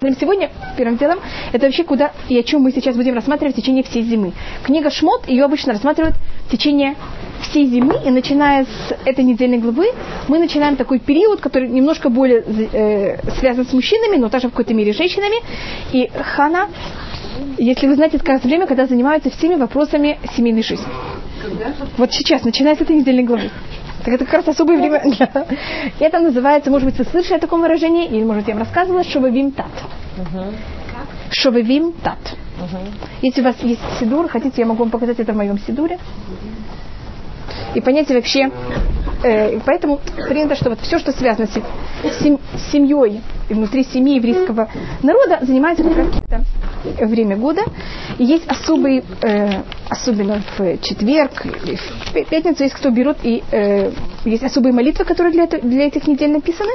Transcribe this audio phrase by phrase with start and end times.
[0.00, 1.18] Сегодня, первым делом,
[1.52, 4.32] это вообще куда и о чем мы сейчас будем рассматривать в течение всей зимы.
[4.64, 6.96] Книга Шмот, ее обычно рассматривают в течение
[7.42, 9.88] всей зимы, и начиная с этой недельной главы,
[10.26, 14.72] мы начинаем такой период, который немножко более э, связан с мужчинами, но также в какой-то
[14.72, 15.36] мере с женщинами.
[15.92, 16.70] И Хана,
[17.58, 20.86] если вы знаете, это как раз время, когда занимаются всеми вопросами семейной жизни.
[21.98, 23.50] Вот сейчас, начиная с этой недельной главы.
[24.04, 25.02] Так это как раз особое время.
[25.18, 25.46] Да.
[25.98, 29.52] Это называется, может быть, вы слышали о таком выражении, или, может, я вам рассказывала, шовевим
[29.52, 29.66] тат.
[31.30, 32.18] Шовевим тат.
[33.22, 35.98] Если у вас есть сидур, хотите, я могу вам показать это в моем сидуре.
[37.74, 38.50] И понятие вообще,
[39.22, 41.54] э, поэтому принято, что вот все, что связано с,
[42.04, 44.68] с семьей, внутри семьи еврейского
[45.02, 46.06] народа, занимается как раз
[46.84, 47.62] это время года.
[48.18, 53.90] И есть особый, э, особенно в четверг или в пятницу, есть кто берут, и э,
[54.24, 56.72] есть особые молитвы, которые для, это, для этих недель написаны.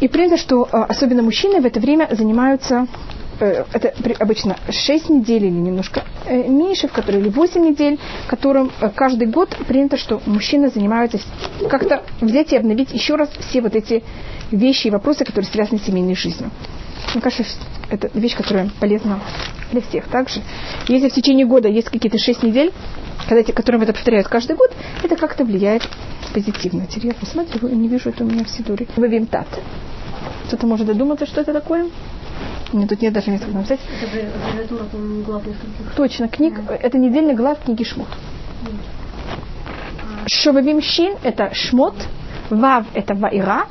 [0.00, 2.86] И принято, что э, особенно мужчины в это время занимаются
[3.40, 8.70] Э, это обычно 6 недель или немножко э, меньше, в которые или 8 недель, которым
[8.80, 11.18] э, каждый год принято, что мужчины занимаются
[11.68, 14.04] как-то взять и обновить еще раз все вот эти
[14.50, 16.50] вещи и вопросы, которые связаны с семейной жизнью.
[17.14, 17.44] Мне кажется,
[17.88, 19.20] это вещь, которая полезна
[19.72, 20.06] для всех.
[20.08, 20.42] Также,
[20.86, 22.72] если в течение года есть какие-то 6 недель,
[23.26, 24.70] когда эти, которые это повторяют каждый год,
[25.02, 25.88] это как-то влияет
[26.34, 26.86] позитивно.
[26.86, 28.86] Теперь я посмотрю, не вижу это у меня в Сидуре.
[28.96, 29.48] Вавимтат.
[30.46, 31.86] Кто-то может додуматься, что это такое?
[32.72, 33.80] Мне тут нет даже несколько написать.
[34.02, 35.94] Это глав нескольких.
[35.96, 36.76] Точно, книг, да.
[36.76, 38.08] это недельный глав книги Шмот.
[38.62, 38.70] Да.
[40.26, 41.94] Шовавим Шин– это Шмот,
[42.50, 43.66] Вав– это Ваира,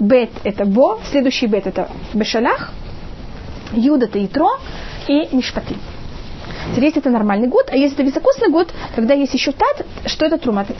[0.00, 2.72] Бет– это Бо, следующий Бет– это Бешалах,
[3.72, 4.58] Юд– это Итро
[5.08, 5.76] и Мишпати.
[6.76, 10.38] Если это нормальный год, а если это високосный год, тогда есть еще Тат, что это
[10.38, 10.74] Трумат и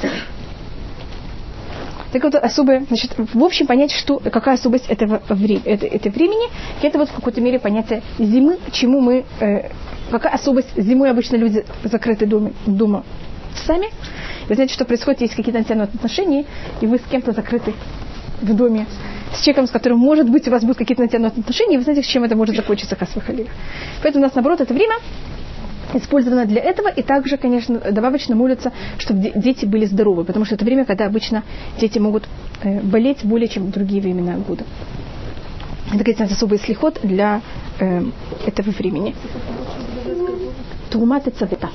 [2.12, 6.48] так вот, особое, значит, в общем понять, что, какая особость этого, это, это времени,
[6.82, 9.70] это вот в какой-то мере понятие зимы, чему мы, э,
[10.10, 13.04] какая особость зимой обычно люди закрыты дома, дома
[13.66, 13.88] сами.
[14.48, 16.46] Вы знаете, что происходит, есть какие-то натянутые отношения,
[16.80, 17.74] и вы с кем-то закрыты
[18.40, 18.86] в доме,
[19.34, 22.02] с человеком, с которым, может быть, у вас будут какие-то натянутые отношения, и вы знаете,
[22.02, 23.08] с чем это может закончиться, как
[24.02, 24.96] Поэтому у нас, наоборот, это время
[25.94, 30.64] использовано для этого, и также, конечно, добавочно молятся, чтобы дети были здоровы, потому что это
[30.64, 31.44] время, когда обычно
[31.80, 32.28] дети могут
[32.62, 34.64] э, болеть более, чем в другие времена года.
[35.92, 37.40] Это, конечно, особый слихот для
[37.80, 38.02] э,
[38.46, 39.14] этого времени.
[40.90, 41.72] Трумат и цаветат.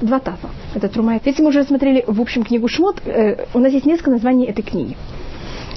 [0.00, 0.50] Два тава.
[0.74, 1.20] Это трума.
[1.24, 4.62] Если мы уже рассмотрели в общем книгу Шмот, э, у нас есть несколько названий этой
[4.62, 4.96] книги.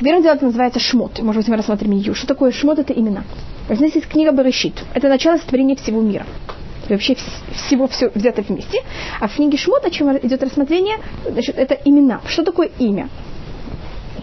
[0.02, 1.22] Первым делом это называется Шмот.
[1.22, 2.14] Может быть, мы рассмотрим ее.
[2.14, 2.80] Что такое Шмот?
[2.80, 3.24] Это имена.
[3.70, 4.84] У нас есть книга Барышит.
[4.94, 6.26] Это начало сотворения всего мира
[6.94, 7.16] вообще
[7.68, 8.84] всего все взято вместе.
[9.20, 10.98] А в книге Шмот, о чем идет рассмотрение,
[11.30, 12.22] значит, это имена.
[12.28, 13.10] Что такое имя?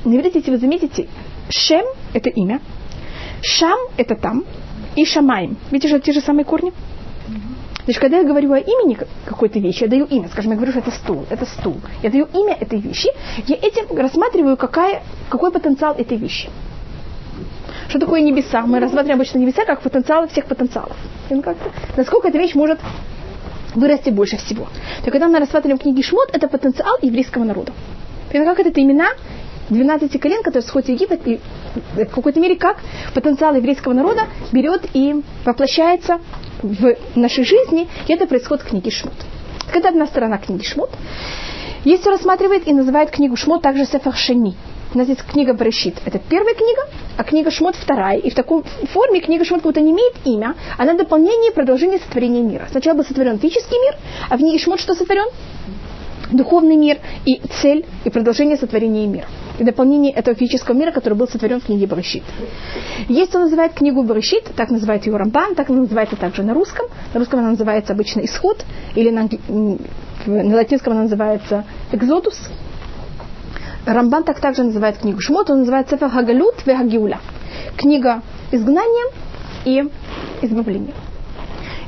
[0.04, 1.08] На иврите, если вы заметите,
[1.48, 2.60] Шем– это имя,
[3.42, 4.44] Шам– это там,
[4.96, 5.56] и Шамаем.
[5.70, 6.72] Видите же те же самые корни?
[7.84, 10.80] Значит, когда я говорю о имени какой-то вещи, я даю имя, скажем, я говорю, что
[10.80, 11.76] это стул, это стул.
[12.02, 13.08] Я даю имя этой вещи,
[13.48, 16.48] я этим рассматриваю, какая, какой потенциал этой вещи.
[17.92, 18.62] Что такое небеса?
[18.62, 20.97] Мы рассматриваем обычно небеса как потенциалы всех потенциалов.
[21.94, 22.80] Насколько эта вещь может
[23.75, 24.66] вырасти больше всего.
[25.04, 27.75] То когда мы рассматриваем книги Шмот, это потенциал еврейского народа.
[28.30, 29.08] Как это, это имена
[29.69, 31.41] 12 колен, которые сходят в Египет, и
[31.94, 32.78] в какой-то мере как
[33.12, 34.22] потенциал еврейского народа
[34.53, 36.19] берет и воплощается
[36.62, 39.12] в нашей жизни, и это происходит в книге Шмот.
[39.70, 40.88] Это одна сторона книги Шмот.
[41.84, 44.56] Есть, кто рассматривает и называет книгу Шмот также Сефар Шени,
[44.94, 45.97] у нас есть книга Брешит.
[46.04, 46.82] Это первая книга,
[47.16, 48.19] а книга Шмот вторая.
[48.19, 51.98] И в такой форме книга Шмот как будто не имеет имя, она дополнение и продолжение
[51.98, 52.66] сотворения мира.
[52.70, 53.97] Сначала был сотворен физический мир,
[54.28, 55.26] а в книге Шмот что сотворен?
[56.30, 59.26] Духовный мир и цель и продолжение сотворения мира.
[59.58, 62.22] И дополнение этого физического мира, который был сотворен в книге Барышит.
[63.09, 66.86] Есть, кто называет книгу Барышит, так называет ее Рамбан, так называется также на русском.
[67.12, 68.64] На русском она называется обычно Исход,
[68.94, 69.28] или на,
[70.26, 72.48] на латинском она называется Экзодус.
[73.87, 77.19] Рамбан так также называет книгу Шмот, он называет Сефер Хагалют Вегагиуля.
[77.76, 78.22] Книга
[78.53, 79.12] изгнания
[79.65, 79.91] и
[80.42, 80.95] избавления.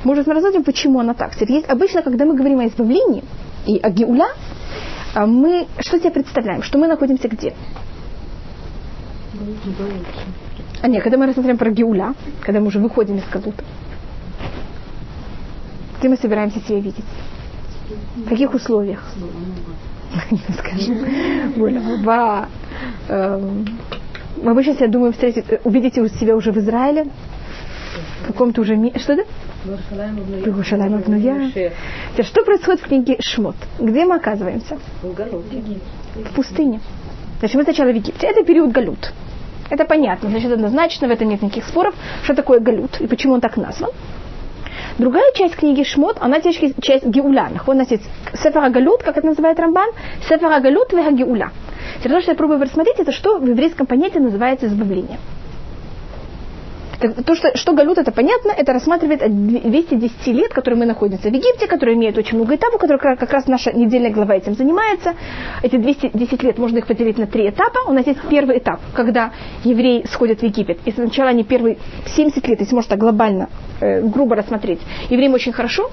[0.03, 1.41] Мы рассмотрим, почему она так.
[1.41, 3.25] Есть, обычно, когда мы говорим о избавлении
[3.67, 4.29] и о Геуля,
[5.15, 6.63] а мы что себе представляем?
[6.63, 7.55] Что мы находимся где?
[10.83, 13.65] А нет, когда мы рассмотрим про Геуля, когда мы уже выходим из Калута,
[15.99, 17.05] где мы собираемся себя видеть?
[18.17, 19.03] В каких условиях?
[20.59, 20.99] скажем,
[21.57, 22.49] в,
[24.37, 27.07] вы сейчас, я думаю, встретить, увидите у себя уже в Израиле,
[28.23, 28.99] в каком-то уже месте.
[28.99, 29.23] Что да?
[32.23, 33.57] Что происходит в книге Шмот?
[33.79, 34.79] Где мы оказываемся?
[36.15, 36.81] В пустыне.
[37.39, 38.27] Значит, мы сначала в Египте.
[38.27, 39.13] Это период Галут.
[39.71, 43.41] Это понятно, значит, однозначно, в этом нет никаких споров, что такое галют и почему он
[43.41, 43.91] так назван.
[44.99, 47.51] Другая часть книги Шмот, она часть, часть Геуля.
[47.67, 48.05] Нас есть
[48.35, 49.91] Сефара Галют, как это называет Рамбан,
[50.29, 51.51] Сефара Галют Вега Геуля.
[51.99, 55.19] Теперь то, что я пробую рассмотреть, это что в еврейском понятии называется избавление.
[56.99, 61.67] То, что, что Галют, это понятно, это рассматривает 210 лет, которые мы находимся в Египте,
[61.67, 65.15] которые имеют очень много этапов, которые как раз наша недельная глава этим занимается.
[65.63, 67.81] Эти 210 лет можно их поделить на три этапа.
[67.87, 69.33] У нас есть первый этап, когда
[69.65, 70.79] евреи сходят в Египет.
[70.85, 73.49] И сначала они первые 70 лет, если можно так глобально,
[73.81, 74.81] э, грубо рассмотреть,
[75.11, 75.91] евреям очень хорошо,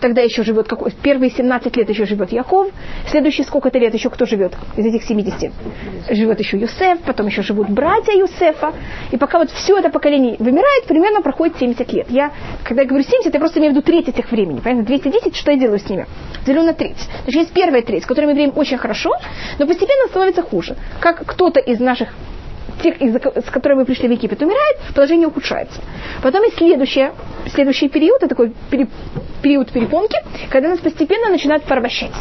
[0.00, 2.68] тогда еще живет, какой, первые 17 лет еще живет Яков,
[3.08, 5.52] следующие сколько-то лет еще кто живет из этих 70?
[6.10, 8.72] Живет еще Юсеф, потом еще живут братья Юсефа,
[9.10, 12.10] и пока вот все это поколение вымирает, примерно проходит 70 лет.
[12.10, 12.32] Я,
[12.64, 14.84] когда я говорю 70, я просто имею в виду треть этих времени, понятно?
[14.84, 16.06] 210, что я делаю с ними?
[16.46, 17.08] Делю на треть.
[17.24, 19.10] Значит, есть первая треть, с которой мы временем очень хорошо,
[19.58, 20.76] но постепенно становится хуже.
[21.00, 22.08] Как кто-то из наших
[22.80, 25.80] тех, с которыми мы пришли в Египет, умирает, положение ухудшается.
[26.22, 27.12] Потом есть следующее,
[27.52, 28.52] следующий период, это такой
[29.42, 30.16] период перепонки,
[30.50, 32.12] когда нас постепенно начинают порабощать.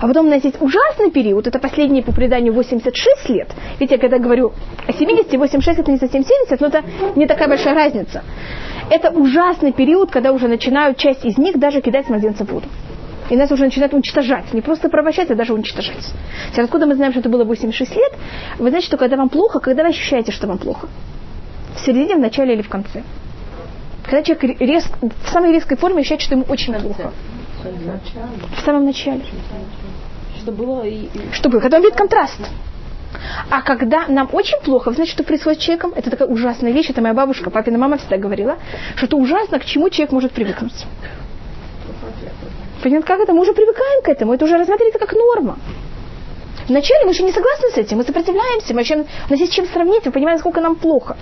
[0.00, 3.48] А потом у нас есть ужасный период, это последний по преданию 86 лет.
[3.78, 4.52] Видите, я когда говорю
[4.86, 6.84] о 70, 86 это не совсем 70, но это
[7.14, 8.22] не такая большая разница.
[8.90, 12.66] Это ужасный период, когда уже начинают часть из них даже кидать младенца в воду.
[13.30, 14.52] И нас уже начинают уничтожать.
[14.52, 16.12] Не просто порабощать, а даже уничтожать.
[16.52, 18.12] Теперь, откуда мы знаем, что это было 86 лет?
[18.58, 20.88] Вы знаете, что когда вам плохо, когда вы ощущаете, что вам плохо?
[21.74, 23.02] В середине, в начале или в конце?
[24.04, 27.12] Когда человек резк, в самой резкой форме ощущает, что ему очень плохо.
[28.56, 29.22] В самом начале.
[30.38, 31.08] Что было и...
[31.32, 31.60] Что было?
[31.60, 32.40] Когда он видит контраст.
[33.50, 35.92] А когда нам очень плохо, знаете, что происходит с человеком?
[35.96, 38.58] Это такая ужасная вещь, это моя бабушка, папина мама всегда говорила,
[38.94, 40.84] что это ужасно, к чему человек может привыкнуть.
[42.82, 43.32] Понимаете, как это?
[43.32, 45.58] Мы уже привыкаем к этому, это уже рассматривается как норма.
[46.68, 49.66] Вначале мы еще не согласны с этим, мы сопротивляемся, мы еще, у нас есть чем
[49.66, 51.16] сравнить, мы понимаем, сколько нам плохо.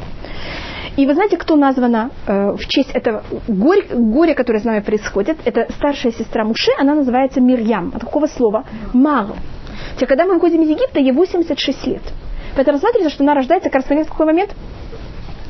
[0.97, 5.39] И вы знаете, кто названа э, в честь этого горя, горя, которое с нами происходит?
[5.45, 7.93] Это старшая сестра Муше, она называется Мирьям.
[7.95, 8.65] От какого слова?
[8.93, 9.37] Мало.
[9.97, 12.03] Теперь, когда мы выходим из Египта, ей 86 лет.
[12.55, 14.55] Поэтому рассматривается, что она рождается как раз в какой момент?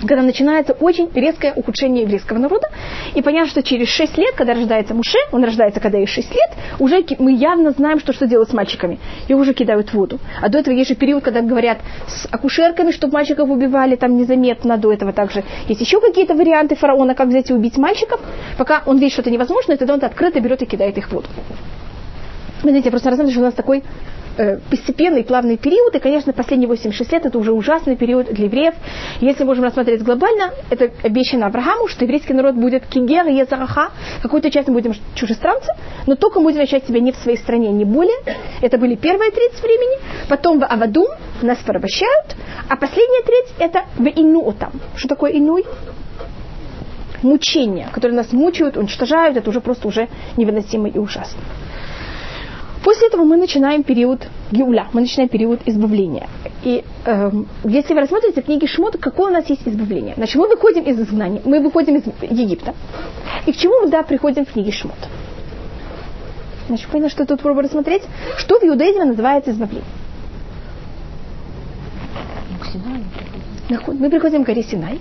[0.00, 2.68] Когда начинается очень резкое ухудшение еврейского народа.
[3.14, 6.50] И понятно, что через 6 лет, когда рождается Муше, он рождается, когда ей 6 лет,
[6.78, 8.98] уже мы явно знаем, что, что делать с мальчиками.
[9.28, 10.18] Их уже кидают в воду.
[10.40, 14.76] А до этого есть же период, когда говорят с акушерками, чтобы мальчиков убивали, там незаметно.
[14.76, 18.20] До этого также есть еще какие-то варианты фараона, как взять и убить мальчиков.
[18.58, 21.12] Пока он видит, что это невозможно, и тогда он открыто берет и кидает их в
[21.12, 21.28] воду.
[22.62, 23.82] Вы знаете, я просто рассказываю, что у нас такой
[24.36, 28.74] э, постепенный плавный период, и, конечно, последние 86 лет это уже ужасный период для евреев.
[29.20, 33.90] Если можем рассмотреть глобально, это обещано Аврааму, что еврейский народ будет кигер езараха,
[34.22, 35.70] какую-то часть мы будем чужестранцы,
[36.06, 38.16] но только мы будем ощущать себя не в своей стране, не более.
[38.60, 39.98] Это были первые 30 времени,
[40.28, 41.08] потом в Авадум
[41.42, 42.36] нас порабощают,
[42.68, 44.72] а последняя треть это в Инуотам.
[44.96, 45.64] Что такое Инуй?
[47.22, 51.40] Мучения, которые нас мучают, уничтожают, это уже просто уже невыносимо и ужасно.
[52.84, 56.28] После этого мы начинаем период геуля, мы начинаем период избавления.
[56.62, 57.30] И э,
[57.64, 60.14] если вы рассмотрите книги Шмот, какое у нас есть избавление?
[60.16, 62.74] Значит, мы выходим из изгнания, мы выходим из Египта.
[63.46, 64.98] И к чему мы, да, приходим в книги Шмот?
[66.68, 68.02] Значит, понятно, что тут пробую рассмотреть.
[68.36, 69.88] Что в иудаизме называется избавлением?
[73.86, 75.00] Мы приходим к горе Синай.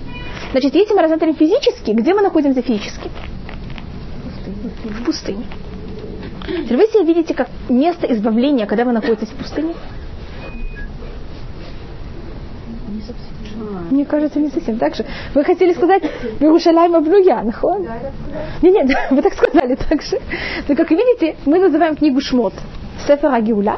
[0.51, 3.09] Значит, если мы рассмотрим физически, где мы находимся физически?
[4.85, 5.43] В пустыне.
[6.45, 9.73] Теперь вы себе видите как место избавления, когда вы находитесь в пустыне?
[13.89, 15.05] Мне кажется, не совсем так же.
[15.33, 16.03] Вы хотели сказать
[16.39, 17.87] Иерушалайм Аблюя, нахон?
[18.61, 20.19] Нет, нет, вы так сказали так же.
[20.67, 22.53] Но, как видите, мы называем книгу Шмот
[23.05, 23.77] Сефера Геуля,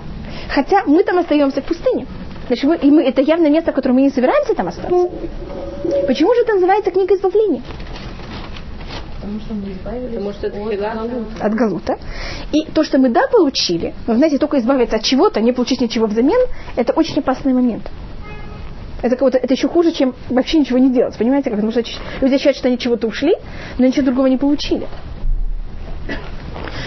[0.50, 2.08] хотя мы там остаемся в пустыне.
[2.48, 5.10] Значит, мы, и мы, это явно место, в котором мы не собираемся там остаться.
[6.08, 7.62] Почему же это называется книга избавления?
[9.26, 11.98] Потому что мы избавились Потому что это от, галута.
[12.52, 16.06] И то, что мы да получили, но, знаете, только избавиться от чего-то, не получить ничего
[16.06, 16.40] взамен,
[16.76, 17.90] это очень опасный момент.
[19.02, 21.18] Это, как это еще хуже, чем вообще ничего не делать.
[21.18, 21.60] Понимаете, как?
[21.60, 21.84] Потому что
[22.22, 23.36] люди ощущают, что они чего-то ушли,
[23.80, 24.88] но ничего другого не получили.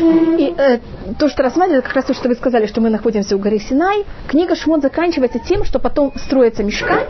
[0.01, 0.79] И э,
[1.19, 4.05] то, что рассматривает, как раз то, что вы сказали, что мы находимся у горы Синай,
[4.29, 7.01] книга Шмот заканчивается тем, что потом строится мешкан,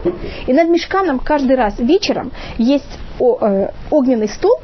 [0.46, 4.62] и над мешканом каждый раз вечером есть о, э, огненный столб,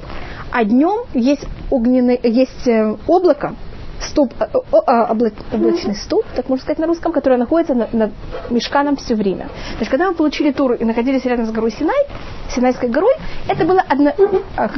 [0.54, 3.56] а днем есть, огненный, есть э, облако
[4.00, 4.46] столб, э,
[5.52, 8.12] облачный столб, так можно сказать на русском, который находится над, над
[8.50, 9.46] мешканом все время.
[9.46, 12.06] То есть, когда мы получили Туру и находились рядом с горой Синай,
[12.54, 13.14] Синайской горой,
[13.48, 14.12] это было одно,
[14.56, 14.70] а,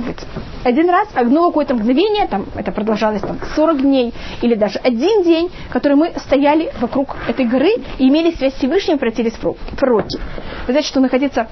[0.64, 5.50] один раз, одно какое-то мгновение, там, это продолжалось там, 40 дней или даже один день,
[5.70, 10.18] который мы стояли вокруг этой горы и имели связь с Всевышним, превратились в пророки.
[10.66, 11.48] Вы знаете, что находиться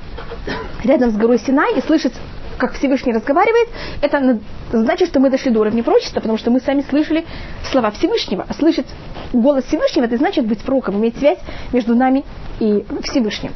[0.83, 2.15] рядом с горой Синай и слышать
[2.59, 3.69] как Всевышний разговаривает,
[4.01, 4.39] это
[4.73, 7.25] значит, что мы дошли до уровня пророчества, потому что мы сами слышали
[7.71, 8.45] слова Всевышнего.
[8.49, 8.87] А слышать
[9.33, 11.39] голос Всевышнего, это значит быть пророком, иметь связь
[11.73, 12.25] между нами
[12.61, 13.53] и Всевышним.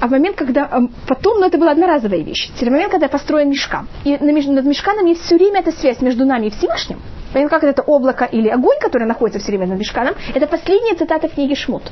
[0.00, 0.70] А в момент, когда
[1.06, 5.04] потом, но ну, это была одноразовая вещь, в момент, когда построен мешкам, и над мешканом
[5.06, 7.00] есть все время эта связь между нами и Всевышним,
[7.32, 11.28] Понятно, как это облако или огонь, который находится все время над мешканом, это последняя цитата
[11.28, 11.84] в книге Шмут.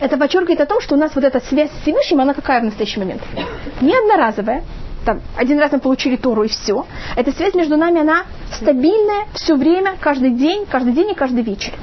[0.00, 2.64] Это подчеркивает о том, что у нас вот эта связь с Всевышним, она какая в
[2.64, 3.22] настоящий момент?
[3.80, 4.62] Не одноразовая,
[5.04, 6.86] там, один раз мы получили Тору и все.
[7.16, 11.74] Эта связь между нами, она стабильная все время, каждый день, каждый день и каждый вечер.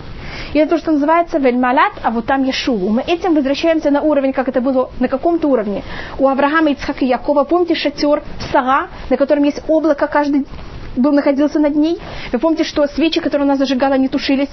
[0.53, 2.89] И это то, что называется вельмалат, а вот там Яшуву.
[2.89, 5.83] Мы этим возвращаемся на уровень, как это было на каком-то уровне.
[6.19, 10.45] У Авраама, Ицхака и Якова, помните шатер Сара, на котором есть облако каждый
[10.95, 11.99] был, находился над ней.
[12.31, 14.49] Вы помните, что свечи, которые она зажигала, не тушились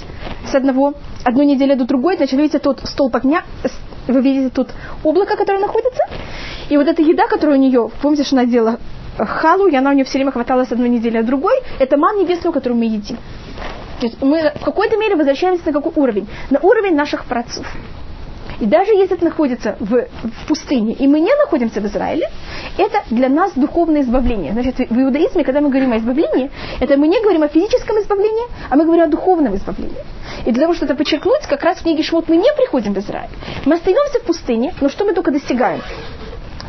[0.47, 2.17] с одного, одной недели до другой.
[2.17, 3.43] Значит, видите, тот столб огня,
[4.07, 4.69] вы видите тут
[5.05, 6.03] облако, которое находится.
[6.69, 8.79] И вот эта еда, которая у нее, помните, что она делала
[9.19, 12.53] халу, и она у нее все время хваталась одной недели от другой, это ман небесную,
[12.53, 13.17] которую мы едим.
[14.01, 16.29] То есть мы в какой-то мере возвращаемся на какой уровень?
[16.51, 17.67] На уровень наших працов.
[18.61, 22.29] И даже если это находится в, в пустыне, и мы не находимся в Израиле,
[22.77, 24.53] это для нас духовное избавление.
[24.53, 26.51] Значит, в иудаизме, когда мы говорим о избавлении,
[26.81, 29.97] это мы не говорим о физическом избавлении, а мы говорим о духовном избавлении.
[30.45, 32.99] И для того, чтобы это подчеркнуть, как раз в книге Шмот мы не приходим в
[32.99, 33.31] Израиль.
[33.65, 35.81] Мы остаемся в пустыне, но что мы только достигаем?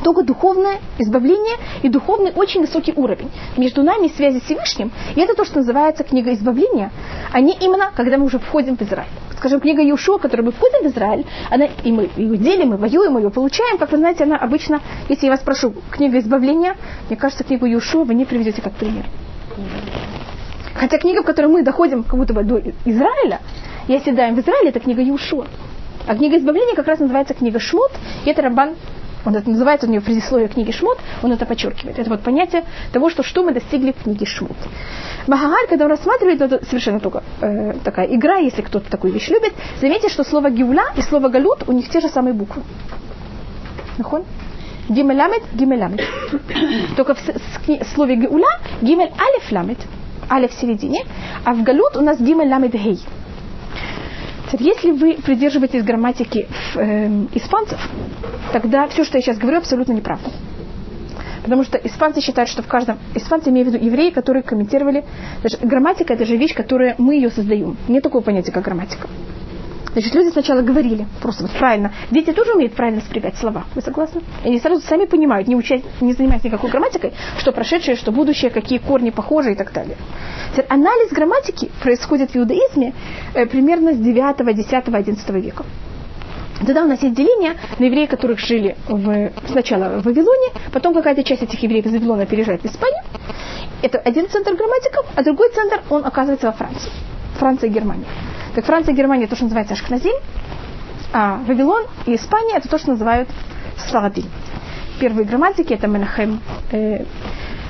[0.02, 3.30] только духовное избавление и духовный очень высокий уровень.
[3.58, 6.90] Между нами связи с Всевышним, и это то, что называется книга избавления,
[7.34, 10.84] а не именно, когда мы уже входим в Израиль скажем, книга Юшуа, которую мы входим
[10.84, 14.26] в Израиль, она, и мы ее делим, мы воюем, мы ее получаем, как вы знаете,
[14.26, 16.76] она обычно, если я вас прошу, книга избавления,
[17.08, 19.06] мне кажется, книгу Юшуа вы не приведете как пример.
[20.76, 23.40] Хотя книга, в которой мы доходим как будто бы до Израиля,
[23.88, 25.48] если даем в Израиле, это книга Юшуа.
[26.06, 27.92] А книга избавления как раз называется книга Шмот,
[28.26, 28.76] и это Рамбан
[29.30, 32.00] он это называется у него предисловие книги Шмот, он это подчеркивает.
[32.00, 34.58] Это вот понятие того, что, что мы достигли в книге Шмот.
[35.28, 39.54] Магагаль, когда он рассматривает, это совершенно только э, такая игра, если кто-то такую вещь любит,
[39.80, 42.64] заметьте, что слово гиула и слово галют, у них те же самые буквы.
[44.00, 44.26] Нахон?
[44.90, 46.02] Гимеламет, гимеламет.
[46.98, 48.50] Только в, в слове гиула
[48.82, 49.78] гимель алиф ламет,
[50.32, 51.06] алиф в середине,
[51.46, 53.00] а в галут у нас гимель ламет гей.
[54.58, 57.80] Если вы придерживаетесь грамматики э, испанцев,
[58.52, 60.30] тогда все, что я сейчас говорю, абсолютно неправда.
[61.44, 62.98] Потому что испанцы считают, что в каждом...
[63.16, 65.06] Испанцы имеют в виду евреи, которые комментировали...
[65.42, 67.78] Даже грамматика– это же вещь, которая мы ее создаем.
[67.88, 69.08] Нет такого понятия, как грамматика.
[69.94, 71.92] Значит, люди сначала говорили, просто вот правильно.
[72.12, 73.66] Дети тоже умеют правильно спрягать слова.
[73.76, 74.22] Вы согласны?
[74.44, 78.52] И они сразу сами понимают, не, учать, не занимаясь никакой грамматикой, что прошедшее, что будущее,
[78.52, 79.98] какие корни похожи и так далее.
[80.68, 82.94] Анализ грамматики происходит в иудаизме
[83.34, 85.66] э, примерно с 9, 10, 11 века.
[86.66, 91.24] Тогда у нас есть деление на евреев, которых жили в, сначала в Вавилоне, потом какая-то
[91.24, 93.04] часть этих евреев из Вавилона переезжает в Испанию.
[93.82, 96.92] Это один центр грамматиков, а другой центр, он оказывается во Франции.
[97.40, 98.06] Франция и Германия.
[98.54, 100.14] Так Франция и Германия то, что называется Ашкназим,
[101.14, 103.30] а Вавилон и Испания это то, что называют
[103.78, 104.26] Сфарадим.
[105.00, 106.42] Первые грамматики это Менахем,
[106.72, 107.06] э,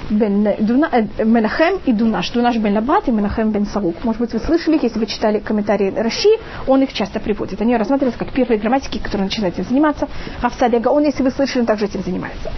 [0.09, 2.31] бен Дуна, э, Менахем и Дунаш.
[2.31, 4.03] Дунаш бен Лабат и Менахем бен Сарук.
[4.03, 6.29] Может быть, вы слышали, если вы читали комментарии Раши,
[6.65, 7.61] он их часто приводит.
[7.61, 10.07] Они рассматриваются как первые грамматики, которые начинают этим заниматься.
[10.41, 12.51] Равсадия Гаон, если вы слышали, он также этим занимается.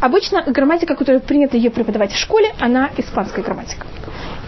[0.00, 3.86] Обычно грамматика, которую принято ее преподавать в школе, она испанская грамматика.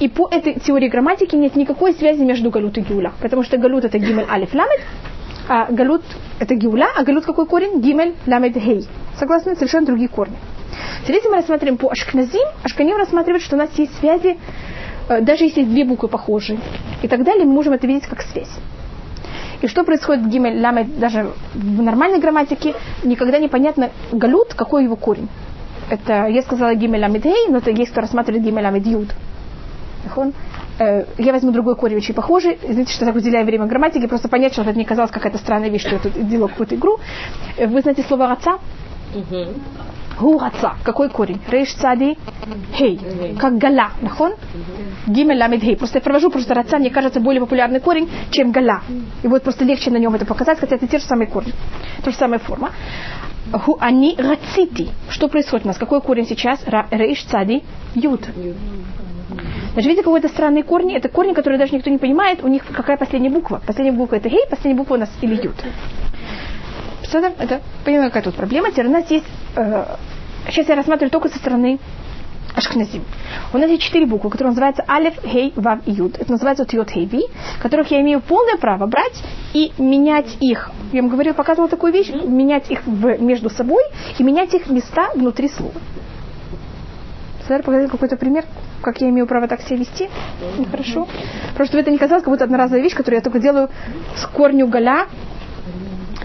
[0.00, 3.12] И по этой теории грамматики нет никакой связи между галут и гиула.
[3.20, 4.80] Потому что галут это гимель алиф ламет,
[5.48, 6.02] а галут
[6.40, 7.80] это гиула, а галут какой корень?
[7.80, 8.86] Гимель ламет гей.
[9.18, 9.54] Согласны?
[9.54, 10.36] Совершенно другие корни.
[11.06, 14.36] Если мы рассматриваем по Ашкназим, Ашканим рассматривает, что у нас есть связи,
[15.08, 16.58] э, даже если две буквы похожи
[17.02, 18.50] и так далее, мы можем это видеть как связь.
[19.60, 22.74] И что происходит в гимель ламет, даже в нормальной грамматике,
[23.04, 25.28] никогда не понятно галут, какой его корень.
[25.90, 29.08] Это, я сказала гимель ламет гей, но это есть, кто рассматривает гимель ламет юд.
[30.78, 32.58] Э, я возьму другой корень, очень похожий.
[32.62, 35.82] Извините, что так уделяю время грамматике, просто понять, что это не казалось какая-то странная вещь,
[35.82, 36.98] что я тут делаю какую-то игру.
[37.56, 38.58] Э, вы знаете слово «отца»?
[40.18, 40.74] Гу отца.
[40.84, 41.40] Какой корень?
[41.48, 42.16] Рейш цади
[42.74, 43.00] хей.
[43.38, 43.90] Как гала.
[44.00, 44.34] Нахон?
[45.06, 45.76] Гимель ламид хей.
[45.76, 48.82] Просто я провожу просто раца, мне кажется, более популярный корень, чем гала.
[49.22, 51.52] И будет просто легче на нем это показать, хотя это те же самые корни.
[52.04, 52.70] Та же самая форма.
[53.52, 54.88] Ху они рацити.
[55.10, 55.78] Что происходит у нас?
[55.78, 56.60] Какой корень сейчас?
[56.90, 58.20] Рейш цади юд.
[59.74, 60.96] Значит, видите, какой-то странный корни.
[60.96, 62.44] Это корни, которые даже никто не понимает.
[62.44, 63.60] У них какая последняя буква?
[63.66, 65.56] Последняя буква это гей, последняя буква у нас или ют.
[67.12, 68.70] Это, понимаю, какая тут проблема.
[68.70, 69.26] Теперь у нас есть...
[69.56, 69.96] Э,
[70.48, 71.78] сейчас я рассматриваю только со стороны
[72.54, 73.02] Ашкназим.
[73.52, 76.18] У нас есть четыре буквы, которые называются Алиф, Хей, Вав и Юд.
[76.20, 77.24] Это называется Тьот, Хей, Ви,
[77.60, 80.70] которых я имею полное право брать и менять их.
[80.92, 83.82] Я вам говорила, показывала такую вещь, менять их в, между собой
[84.18, 85.72] и менять их места внутри слова.
[87.46, 88.44] Сэр, показать какой-то пример,
[88.82, 90.08] как я имею право так себя вести?
[90.58, 91.06] Нехорошо.
[91.54, 93.68] Просто чтобы это не казалось, как будто одноразовая вещь, которую я только делаю
[94.16, 95.06] с корню галя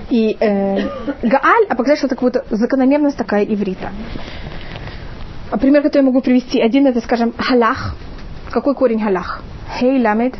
[0.09, 0.87] и э,
[1.23, 3.91] гааль, а показать, что это как будто закономерность такая иврита.
[5.51, 7.95] А пример, который я могу привести, один это, скажем, халах.
[8.51, 9.41] Какой корень халах?
[9.77, 10.35] Хей, ламед,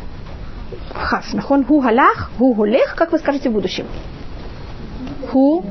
[0.94, 1.34] хав.
[1.34, 3.86] Нахон, ху халах, ху холех, как вы скажете в будущем?
[5.30, 5.64] Ху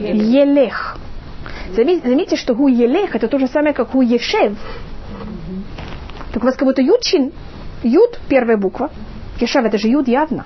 [0.00, 0.96] елех.
[1.74, 4.56] Заметьте, что ху елех это то же самое, как ху ешев.
[6.32, 7.32] Так у вас как будто юдчин,
[7.82, 8.90] юд первая буква.
[9.40, 10.44] Ешев это же юд явно.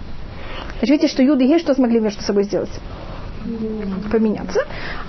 [0.78, 2.70] Значит, видите, что юд и еш что смогли между собой сделать?
[4.10, 4.60] Поменяться.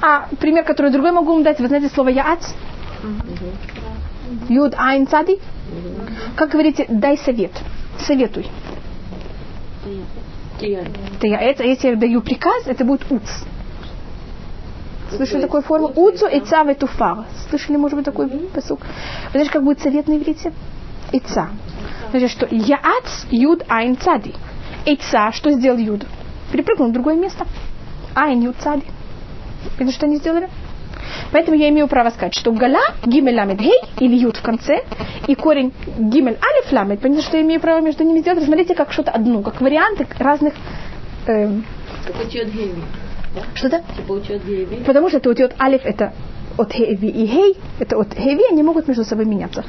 [0.01, 2.47] А пример, который другой могу вам дать, вы знаете слово яац?
[4.49, 5.39] Юд айн цади.
[6.35, 7.51] Как говорите, дай совет.
[7.99, 8.47] Советуй.
[10.61, 13.29] Это, если я даю приказ, это будет уц.
[15.15, 15.91] Слышали такую форму?
[15.95, 17.25] Уцу и цавы туфар.
[17.49, 18.79] Слышали, может быть, такой посук?
[18.79, 20.53] Вы знаете, как будет совет на иврите?
[21.11, 21.49] Ица.
[22.11, 24.33] Значит, что яац юд айн цади.
[24.85, 26.05] Ица, что сделал юд?
[26.51, 27.45] Перепрыгнул в другое место.
[28.15, 28.85] Айн юд цади.
[29.77, 30.49] Видите, что они сделали?
[31.31, 34.83] Поэтому я имею право сказать, что галя, гимель ламет гей, или ют в конце,
[35.27, 38.91] и корень гимель алиф ламет, понимаете, что я имею право между ними сделать, смотрите, как
[38.91, 40.53] что-то одно, как варианты разных...
[43.55, 43.83] Что-то?
[43.95, 44.21] Типа
[44.85, 46.13] Потому что это утет алиф, это
[46.57, 49.63] от хеви и хей, это от хеви, они могут между собой меняться.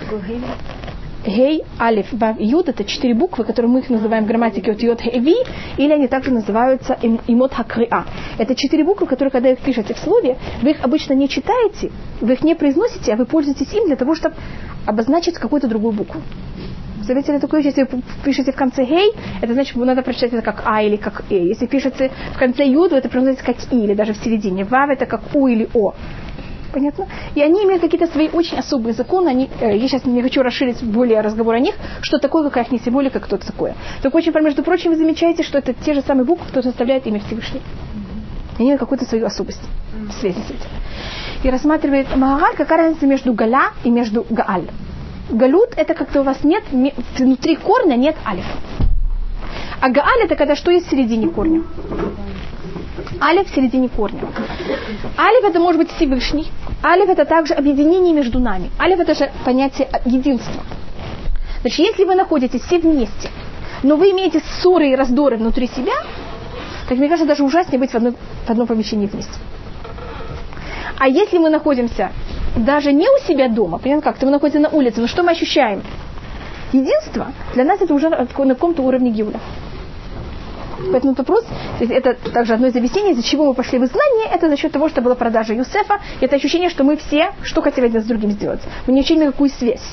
[1.27, 4.83] Гей, Алиф, Вав и Юд– это четыре буквы, которые мы их называем в грамматике от
[4.83, 5.37] Йод, Хеви,
[5.79, 8.05] или они также называются Имот Хакриа.
[8.37, 11.91] Это четыре буквы, которые, когда их пишете в слове, вы их обычно не читаете,
[12.21, 14.37] вы их не произносите, а вы пользуетесь им для того, чтобы
[14.85, 16.21] обозначить какую-то другую букву.
[17.07, 20.63] Заметили такую вещь, если вы пишете в конце «гей», это значит, надо прочитать это как
[20.65, 21.49] «а» или как «э».
[21.49, 24.65] Если пишете в конце «юд», это произносится как «и» или даже в середине.
[24.65, 25.95] «Вав» это как «у» или «о».
[26.73, 27.07] Понятно?
[27.37, 29.29] И они имеют какие-то свои очень особые законы.
[29.29, 32.73] Они, э, я сейчас не хочу расширить более разговор о них, что такое, какая их
[32.73, 33.77] не символика, кто это такое.
[34.03, 37.21] Только очень, между прочим, вы замечаете, что это те же самые буквы, кто составляет имя
[37.21, 37.63] Всевышнего.
[38.59, 39.63] Они имеют какую-то свою особость
[40.09, 40.71] в связи с этим.
[41.45, 44.69] И рассматривает Магагаль, какая разница между Галя и между Гааль.
[45.31, 46.65] Галут это когда у вас нет,
[47.19, 48.59] внутри корня нет алифа.
[49.81, 51.63] А Гааль это когда что есть в середине корня.
[53.21, 54.21] Алиф в середине корня.
[55.19, 56.49] Алиф это может быть Всевышний.
[56.83, 58.71] Алиф это также объединение между нами.
[58.79, 60.63] Алиф это же понятие единства.
[61.63, 63.31] Значит, если вы находитесь все вместе,
[63.83, 65.95] но вы имеете ссоры и раздоры внутри себя,
[66.89, 68.13] так мне кажется, даже ужаснее быть в, одной,
[68.47, 69.33] в одном помещении вместе.
[70.99, 72.13] А если мы находимся
[72.57, 75.33] даже не у себя дома, понятно как, то мы находимся на улице, но что мы
[75.33, 75.83] ощущаем?
[76.73, 77.33] Единство.
[77.55, 79.41] Для нас это уже на каком-то уровне гиуля.
[80.91, 81.45] Поэтому вопрос,
[81.81, 84.89] это также одно из объяснений, из-за чего мы пошли в изгнание, это за счет того,
[84.89, 88.61] что была продажа Юсефа, это ощущение, что мы все, что хотели один с другим сделать.
[88.87, 89.85] Мы не ощущаем никакую связь.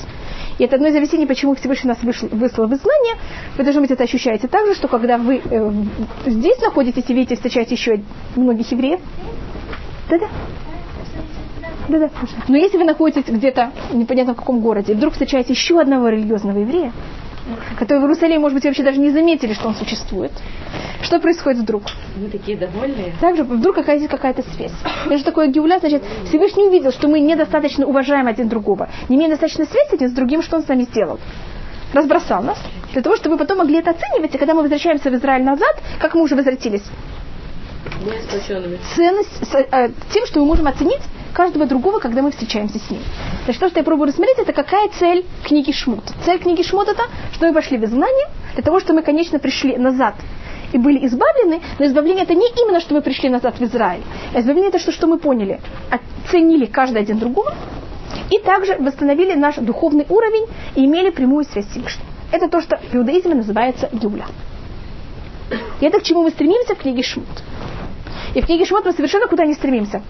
[0.58, 3.14] И это одно из объяснений, почему Всевышний нас вышел, выслал в изгнание.
[3.56, 5.72] Вы, должны быть, это ощущаете так же, что когда вы э,
[6.26, 8.02] здесь находитесь и видите, встречаете еще
[8.36, 9.00] многих евреев.
[10.10, 10.26] Да-да.
[11.92, 12.10] Да-да.
[12.48, 16.58] Но если вы находитесь где-то, непонятно в каком городе, и вдруг встречаете еще одного религиозного
[16.58, 16.92] еврея,
[17.78, 20.32] который в Иерусалиме, может быть, вообще даже не заметили, что он существует.
[21.02, 21.82] Что происходит вдруг?
[22.16, 23.12] Мы такие довольные.
[23.20, 24.72] Также вдруг какая-то какая-то связь.
[25.04, 29.30] Это же такое геуля, значит, Всевышний увидел, что мы недостаточно уважаем один другого, не имеем
[29.30, 31.18] достаточно связи один с другим, что он с нами сделал.
[31.92, 32.58] Разбросал нас,
[32.92, 35.82] для того, чтобы мы потом могли это оценивать, и когда мы возвращаемся в Израиль назад,
[36.00, 36.84] как мы уже возвратились?
[38.94, 41.02] Ценность, э, тем, что мы можем оценить
[41.32, 43.00] каждого другого, когда мы встречаемся с ним.
[43.44, 46.04] Значит, то, что я пробую рассмотреть, это какая цель книги Шмут.
[46.24, 49.76] Цель книги Шмут это, что мы пошли в изгнание, для того, чтобы мы, конечно, пришли
[49.76, 50.14] назад
[50.72, 54.02] и были избавлены, но избавление это не именно, что мы пришли назад в Израиль.
[54.34, 57.54] Избавление это что, что мы поняли, оценили каждый один другого,
[58.30, 62.06] и также восстановили наш духовный уровень и имели прямую связь с Всевышним.
[62.30, 64.26] Это то, что в иудаизме называется гюля.
[65.80, 67.26] И это к чему мы стремимся в книге Шмут.
[68.34, 70.02] И в книге Шмот мы совершенно куда не стремимся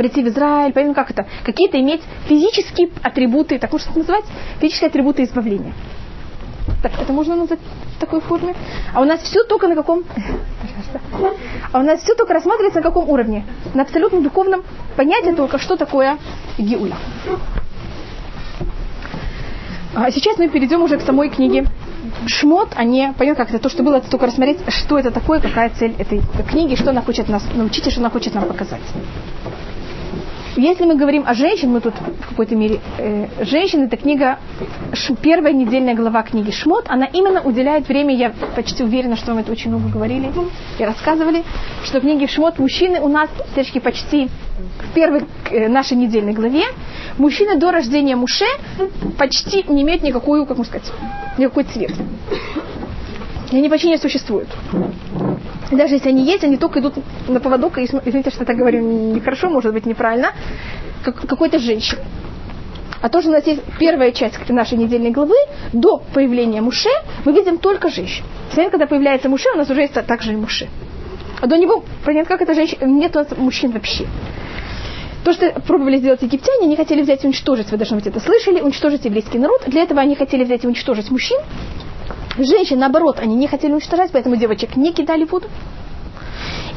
[0.00, 4.24] прийти в Израиль, понятно, как это, какие-то иметь физические атрибуты, так можно называть,
[4.58, 5.74] физические атрибуты избавления.
[6.82, 7.58] Так, это можно назвать
[7.96, 8.54] в такой форме?
[8.94, 10.04] А у нас все только на каком?
[11.72, 13.44] А у нас все только рассматривается на каком уровне?
[13.74, 14.62] На абсолютно духовном
[14.96, 16.16] понятии только, что такое
[16.56, 16.96] гиуля.
[19.94, 21.66] А сейчас мы перейдем уже к самой книге
[22.26, 25.40] Шмот, а не, понятно, как это то, что было, это только рассмотреть, что это такое,
[25.40, 28.80] какая цель этой книги, что она хочет нас научить и что она хочет нам показать.
[30.60, 34.38] Если мы говорим о женщинах, мы тут в какой-то мере э, женщины, это книга,
[35.22, 39.50] первая недельная глава книги Шмот, она именно уделяет время, я почти уверена, что вам это
[39.52, 40.30] очень много говорили
[40.78, 41.44] и рассказывали,
[41.82, 44.28] что в книге Шмот мужчины у нас все почти
[44.80, 46.64] в первой э, нашей недельной главе,
[47.16, 48.44] мужчины до рождения Муше
[49.16, 50.92] почти не имеют никакую, как можно сказать,
[51.38, 51.92] никакой цвет.
[53.50, 54.48] И они почти не существуют.
[55.70, 56.94] И даже если они есть, они только идут
[57.28, 58.80] на поводок, и, извините, что я так говорю
[59.14, 60.32] нехорошо, может быть, неправильно,
[61.02, 62.00] как, какой-то женщины.
[63.00, 65.36] А то, что у нас есть первая часть нашей недельной главы,
[65.72, 66.90] до появления Муше,
[67.24, 68.24] мы видим только женщин.
[68.50, 70.68] Сегодня, когда появляется Муше, у нас уже есть также и Муше.
[71.40, 74.06] А до него, понятно, как это женщина, нет у нас мужчин вообще.
[75.24, 78.60] То, что пробовали сделать египтяне, они хотели взять и уничтожить, вы должны быть это слышали,
[78.60, 79.62] уничтожить еврейский народ.
[79.66, 81.38] Для этого они хотели взять и уничтожить мужчин,
[82.44, 85.48] Женщин, наоборот, они не хотели уничтожать, поэтому девочек не кидали в воду.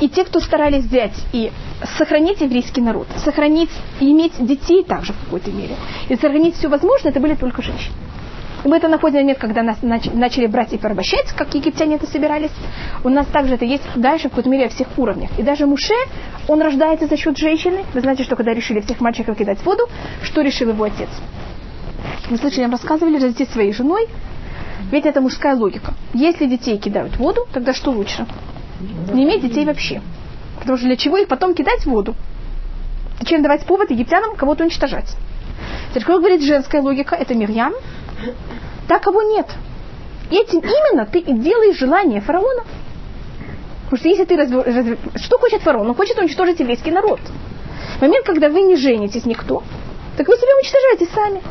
[0.02, 1.52] И те, кто старались взять и
[1.98, 5.76] сохранить еврейский народ, сохранить и иметь детей также в какой-то мере,
[6.10, 7.96] и сохранить все возможное, это были только женщины.
[8.64, 12.52] И мы это находим момент, когда нас начали брать и порабощать, как египтяне это собирались.
[13.04, 15.32] У нас также это есть дальше в какой-то мере всех уровнях.
[15.38, 15.96] И даже Муше,
[16.48, 17.84] он рождается за счет женщины.
[17.94, 19.84] Вы знаете, что когда решили всех мальчиков кидать в воду,
[20.22, 21.10] что решил его отец?
[22.30, 24.08] Вы слышали, нам рассказывали, развестись своей женой,
[24.94, 25.96] ведь это мужская логика.
[26.14, 28.28] Если детей кидают в воду, тогда что лучше?
[29.12, 30.04] Не иметь детей вообще.
[30.60, 32.14] Потому что для чего их потом кидать в воду?
[33.26, 35.16] Чем давать повод египтянам кого-то уничтожать?
[35.96, 37.74] Как говорит женская логика, это Мирьям,
[38.88, 39.48] так кого нет.
[40.30, 42.64] Этим именно ты и делаешь желание фараона.
[43.86, 44.54] Потому что если ты разв...
[44.54, 45.00] Разв...
[45.16, 45.90] Что хочет фараон?
[45.90, 47.20] Он хочет уничтожить еврейский народ.
[47.98, 49.64] В момент, когда вы не женитесь никто,
[50.18, 51.42] так вы себя уничтожаете сами.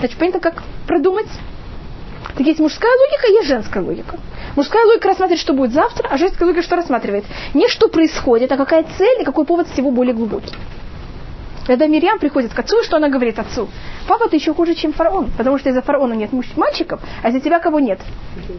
[0.00, 1.28] Значит, понятно, как продумать
[2.34, 4.18] так есть мужская логика, есть женская логика.
[4.56, 7.24] Мужская логика рассматривает, что будет завтра, а женская логика что рассматривает?
[7.54, 10.54] Не что происходит, а какая цель и какой повод всего более глубокий.
[11.66, 13.68] Когда Мирьям приходит к отцу, что она говорит отцу?
[14.06, 17.58] Папа, ты еще хуже, чем фараон, потому что из-за фараона нет мальчиков, а из-за тебя
[17.58, 18.00] кого нет?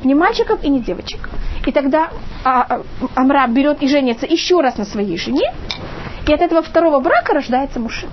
[0.04, 1.30] Ни мальчиков и ни девочек.
[1.66, 2.10] И тогда
[2.44, 2.82] а, а,
[3.16, 5.54] Амра берет и женится еще раз на своей жене,
[6.28, 8.08] и от этого второго брака рождается Муше.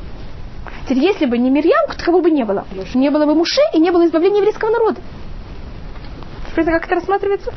[0.84, 2.64] Теперь, если бы не Мирьям, кого бы не было?
[2.94, 5.00] Не было бы Муше и не было избавления еврейского народа.
[6.54, 7.52] Понятно, как это рассматривается?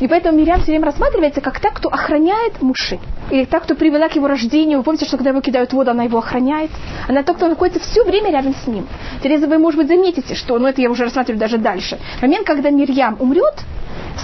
[0.00, 2.98] И поэтому Мирьям все время рассматривается как та, кто охраняет Муши.
[3.30, 4.78] Или та, кто привела к его рождению.
[4.78, 6.70] Вы помните, что когда его кидают в воду, она его охраняет.
[7.06, 8.86] Она та, кто находится все время рядом с ним.
[9.22, 11.98] Тереза, вы, может быть, заметите, что, ну это я уже рассматриваю даже дальше.
[12.22, 13.54] Момент, когда Мирьям умрет,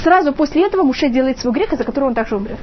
[0.02, 2.58] сразу после этого Муше делает свой грех, из-за которого он также умрет.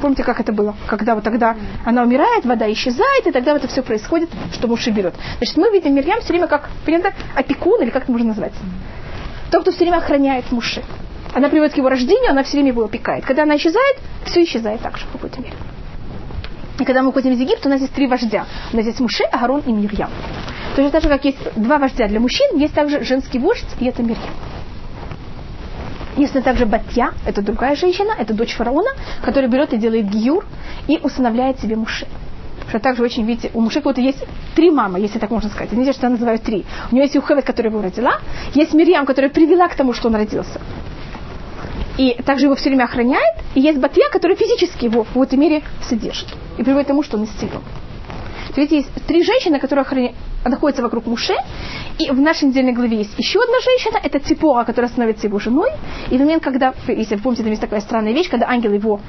[0.00, 0.76] Помните, как это было?
[0.86, 4.90] Когда вот тогда она умирает, вода исчезает, и тогда вот это все происходит, что Муше
[4.90, 5.14] берет.
[5.38, 8.52] Значит, мы видим Мирьям все время как, понятно, опекун, или как это можно назвать?
[9.50, 10.82] Тот, кто все время охраняет Муше.
[11.34, 13.24] Она приводит к его рождению, она все время его опекает.
[13.24, 15.56] Когда она исчезает, все исчезает так же в какой-то мере.
[16.78, 18.46] И когда мы уходим из Египта, у нас есть три вождя.
[18.72, 20.10] У нас есть Муше, Агарон и Мирьям.
[20.76, 24.02] Точно так же, как есть два вождя для мужчин, есть также женский вождь, и это
[24.02, 24.34] Мирьям.
[26.16, 28.90] Есть также Батья, это другая женщина, это дочь фараона,
[29.24, 30.44] которая берет и делает гиюр
[30.86, 32.06] и усыновляет себе Муше
[32.74, 34.18] что также очень, видите, у мужика вот есть
[34.56, 35.70] три мамы, если так можно сказать.
[35.70, 36.64] Видите, что я называю три.
[36.90, 38.18] У него есть Юхевет, которая его родила,
[38.52, 40.60] есть Мирьям, которая привела к тому, что он родился.
[41.98, 45.62] И также его все время охраняет, и есть Батья, который физически его в какой-то мере
[45.88, 46.34] содержит.
[46.58, 47.62] И приводит к тому, что он исцелен.
[48.56, 50.14] Видите, есть три женщины, которые охраня...
[50.44, 51.34] находятся вокруг Муше,
[51.98, 55.70] и в нашей недельной главе есть еще одна женщина, это Ципора, которая становится его женой.
[56.10, 59.00] И в момент, когда, если вы помните, там есть такая странная вещь, когда ангел его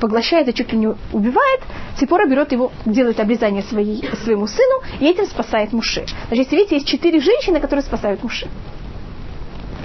[0.00, 1.60] поглощает и чуть ли не убивает,
[1.98, 6.04] Ципора берет его, делает обрезание своей, своему сыну, и этим спасает Муше.
[6.28, 8.48] Значит, если видите, есть четыре женщины, которые спасают Муше.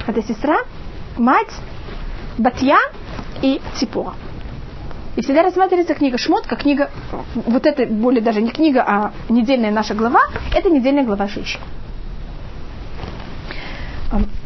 [0.07, 0.59] Это сестра,
[1.17, 1.51] мать,
[2.37, 2.77] Батья
[3.41, 4.13] и Ципора.
[5.17, 6.91] И всегда рассматривается книга Шмот как книга,
[7.33, 10.21] вот это более даже не книга, а недельная наша глава,
[10.55, 11.59] это недельная глава женщин.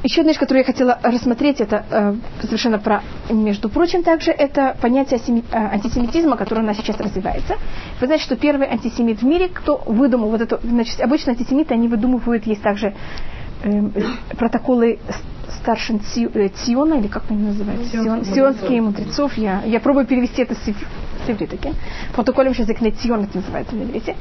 [0.01, 4.75] Еще одна вещь, которую я хотела рассмотреть, это э, совершенно про, между прочим, также это
[4.81, 7.57] понятие э, антисемитизма, которое у нас сейчас развивается.
[7.99, 11.89] Вы знаете, что первый антисемит в мире, кто выдумал вот это, значит, обычно антисемиты, они
[11.89, 12.95] выдумывают, есть также
[13.63, 13.89] э,
[14.37, 14.99] протоколы
[15.61, 17.91] старшин Тиона, или как они называются?
[17.91, 19.37] Сион, сионские мудрецов.
[19.37, 21.57] Я, я пробую перевести это с, с иврита.
[22.13, 24.15] Протоколем сейчас язык Тион это называется на иврите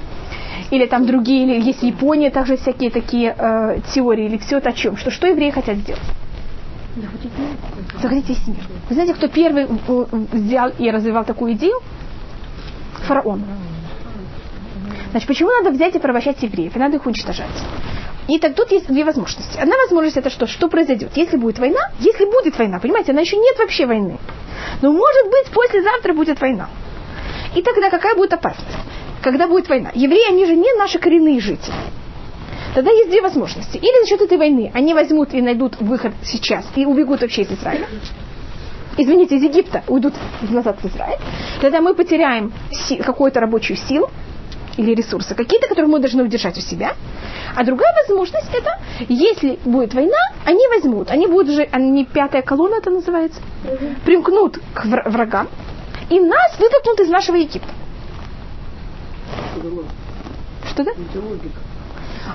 [0.70, 4.72] или там другие, или есть Япония, также всякие такие э, теории, или все это о
[4.72, 4.96] чем?
[4.96, 6.02] Что, что евреи хотят сделать?
[8.00, 8.58] Захватить весь мир.
[8.88, 9.66] Вы знаете, кто первый
[10.32, 11.80] взял и развивал такую идею?
[13.06, 13.42] Фараон.
[15.10, 16.74] Значит, почему надо взять и порабощать евреев?
[16.76, 17.46] И надо их уничтожать.
[18.28, 19.58] И так тут есть две возможности.
[19.58, 20.46] Одна возможность это что?
[20.46, 21.12] Что произойдет?
[21.16, 24.18] Если будет война, если будет война, понимаете, она еще нет вообще войны.
[24.82, 26.68] Но может быть послезавтра будет война.
[27.54, 28.78] И тогда какая будет опасность?
[29.22, 29.90] Когда будет война?
[29.94, 31.74] Евреи, они же не наши коренные жители.
[32.74, 33.76] Тогда есть две возможности.
[33.76, 37.50] Или за счет этой войны они возьмут и найдут выход сейчас и убегут вообще из
[37.50, 37.86] Израиля.
[38.96, 41.18] Извините, из Египта уйдут назад в Израиль.
[41.60, 42.52] Тогда мы потеряем
[43.04, 44.10] какую-то рабочую силу,
[44.76, 46.94] или ресурсы какие-то, которые мы должны удержать у себя.
[47.54, 48.78] А другая возможность это,
[49.08, 53.40] если будет война, они возьмут, они будут уже, они пятая колонна это называется,
[54.04, 55.48] примкнут к врагам,
[56.08, 57.68] и нас вытолкнут из нашего Египта.
[60.70, 60.92] Что да?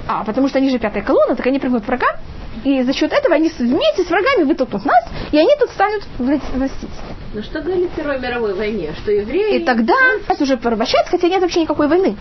[0.07, 2.15] А, потому что они же пятая колонна, так они примкнут к врагам,
[2.63, 6.89] и за счет этого они вместе с врагами вытолкнут нас, и они тут станут властить.
[7.33, 8.93] Ну что говорили в Первой мировой войне?
[8.97, 9.59] Что евреи...
[9.59, 9.95] И тогда
[10.27, 12.15] нас уже порабощать, хотя нет вообще никакой войны.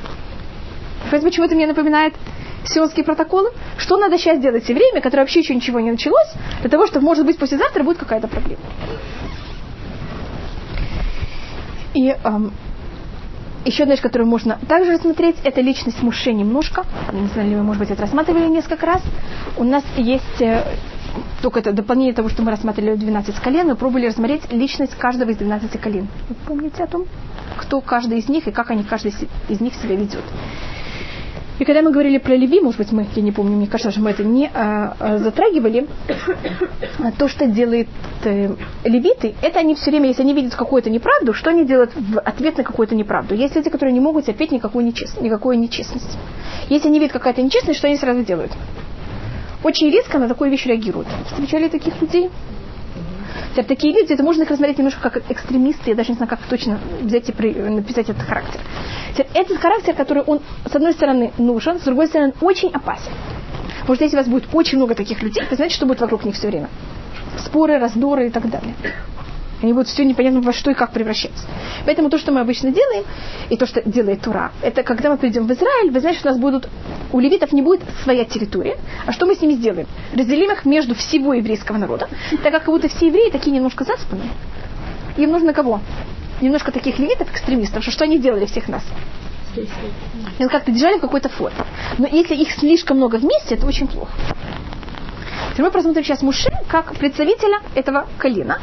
[1.04, 2.14] Понимаете, почему это мне напоминает
[2.64, 3.50] сионские протоколы?
[3.78, 7.04] Что надо сейчас делать с евреями, которые вообще еще ничего не началось, для того, чтобы,
[7.04, 8.62] может быть, послезавтра будет какая-то проблема.
[11.94, 12.52] И эм,
[13.64, 16.84] еще одна вещь, которую можно также рассмотреть, это личность Муше немножко.
[17.12, 19.02] Не знаю, ли вы, может быть, это рассматривали несколько раз.
[19.56, 20.62] У нас есть э,
[21.42, 25.36] только это дополнение того, что мы рассматривали 12 колен, мы пробовали рассмотреть личность каждого из
[25.36, 26.08] 12 колен.
[26.28, 27.06] Вы помните о том,
[27.56, 29.14] кто каждый из них и как они каждый
[29.48, 30.24] из них себя ведет.
[31.58, 34.00] И когда мы говорили про Леви, может быть, мы, я не помню, мне кажется, что
[34.00, 35.86] мы это не а, а, затрагивали,
[37.18, 37.88] то, что делают
[38.24, 42.18] э, левиты, это они все время, если они видят какую-то неправду, что они делают в
[42.18, 43.36] ответ на какую-то неправду?
[43.36, 45.20] Есть люди, которые не могут терпеть никакую, нечест...
[45.20, 46.18] никакую нечестность.
[46.70, 48.52] Если они видят какая-то нечестность, что они сразу делают?
[49.62, 51.08] Очень резко на такую вещь реагируют.
[51.26, 52.30] Встречали таких людей?
[53.54, 56.40] Теперь такие люди, это можно их рассмотреть немножко как экстремисты, я даже не знаю, как
[56.40, 58.60] точно взять и написать этот характер.
[59.12, 63.12] Теперь этот характер, который он, с одной стороны, нужен, с другой стороны, очень опасен.
[63.82, 66.24] Потому что если у вас будет очень много таких людей, вы знаете, что будет вокруг
[66.24, 66.68] них все время?
[67.38, 68.74] Споры, раздоры и так далее.
[69.64, 71.46] Они будут все непонятно во что и как превращаться.
[71.86, 73.02] Поэтому то, что мы обычно делаем,
[73.48, 76.32] и то, что делает Тура, это когда мы придем в Израиль, вы знаете, что у
[76.32, 76.68] нас будут,
[77.12, 78.76] у левитов не будет своя территория.
[79.06, 79.86] А что мы с ними сделаем?
[80.14, 82.10] Разделим их между всего еврейского народа,
[82.42, 84.28] так как будто все евреи такие немножко заспанные.
[85.16, 85.80] Им нужно кого?
[86.42, 88.84] Немножко таких левитов, экстремистов, что, что они делали всех нас?
[90.38, 91.56] Они как-то держали в какой-то форме.
[91.96, 94.12] Но если их слишком много вместе, это очень плохо.
[95.56, 98.58] Мы посмотрим сейчас Муше как представителя этого колена.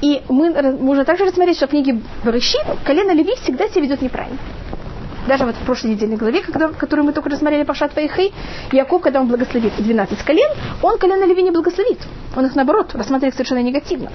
[0.00, 4.38] И мы можем также рассмотреть, что в книге Барыши колено Леви всегда себя ведет неправильно.
[5.28, 8.32] Даже вот в прошлой недельной главе, когда, которую мы только рассмотрели по Вайхей,
[8.72, 10.50] Яков, когда он благословит 12 колен,
[10.82, 12.00] он колено Леви не благословит.
[12.34, 14.10] Он их, наоборот, рассматривает совершенно негативно.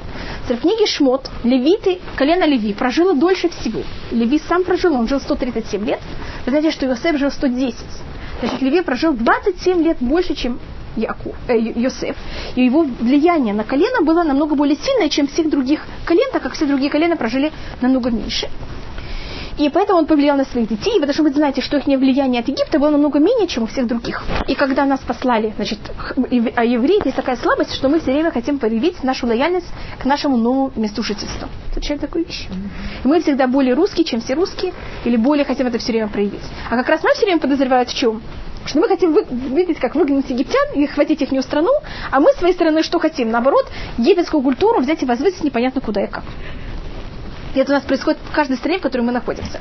[0.50, 3.84] В книге Шмот Левиты, колено Леви прожило дольше всего.
[4.12, 6.00] Леви сам прожил, он жил 137 лет.
[6.46, 7.76] Вы знаете, что Иосиф жил 110.
[8.42, 10.60] Значит, Леви прожил 27 лет больше, чем
[10.98, 12.16] Яку, э, Йосеф,
[12.56, 16.54] и его влияние на колено было намного более сильное, чем всех других колен, так как
[16.54, 18.50] все другие колена прожили намного меньше.
[19.58, 22.48] И поэтому он повлиял на своих детей, потому что вы знаете, что их влияние от
[22.48, 24.24] Египта было намного менее, чем у всех других.
[24.48, 25.80] И когда нас послали, значит,
[26.56, 29.68] а евреи, есть такая слабость, что мы все время хотим проявить нашу лояльность
[30.00, 31.50] к нашему новому месту жительства.
[31.74, 32.48] Зачем такую вещь?
[33.04, 34.74] Мы всегда более русские, чем все русские,
[35.06, 36.44] или более хотим это все время проявить.
[36.70, 38.22] А как раз нас все время подозревают в чем?
[38.68, 41.72] Что мы хотим вы, видеть, как выгнать египтян и хватить их страну,
[42.12, 43.32] а мы с своей стороны что хотим?
[43.32, 43.66] Наоборот,
[43.98, 46.24] египетскую культуру взять и возвысить непонятно куда и как.
[47.56, 49.60] И это у нас происходит в каждой стране, в которой мы находимся.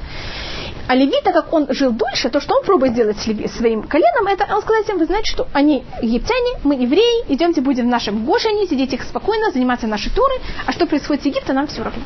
[0.88, 4.47] А Леви, так как он жил дольше, то, что он пробует сделать своим коленом, это
[4.55, 8.66] он сказать им, вы знаете, что они египтяне, мы евреи, идемте будем в нашем Гошине,
[8.66, 12.03] сидеть их спокойно, заниматься нашей туры, а что происходит с Египтом, нам все равно.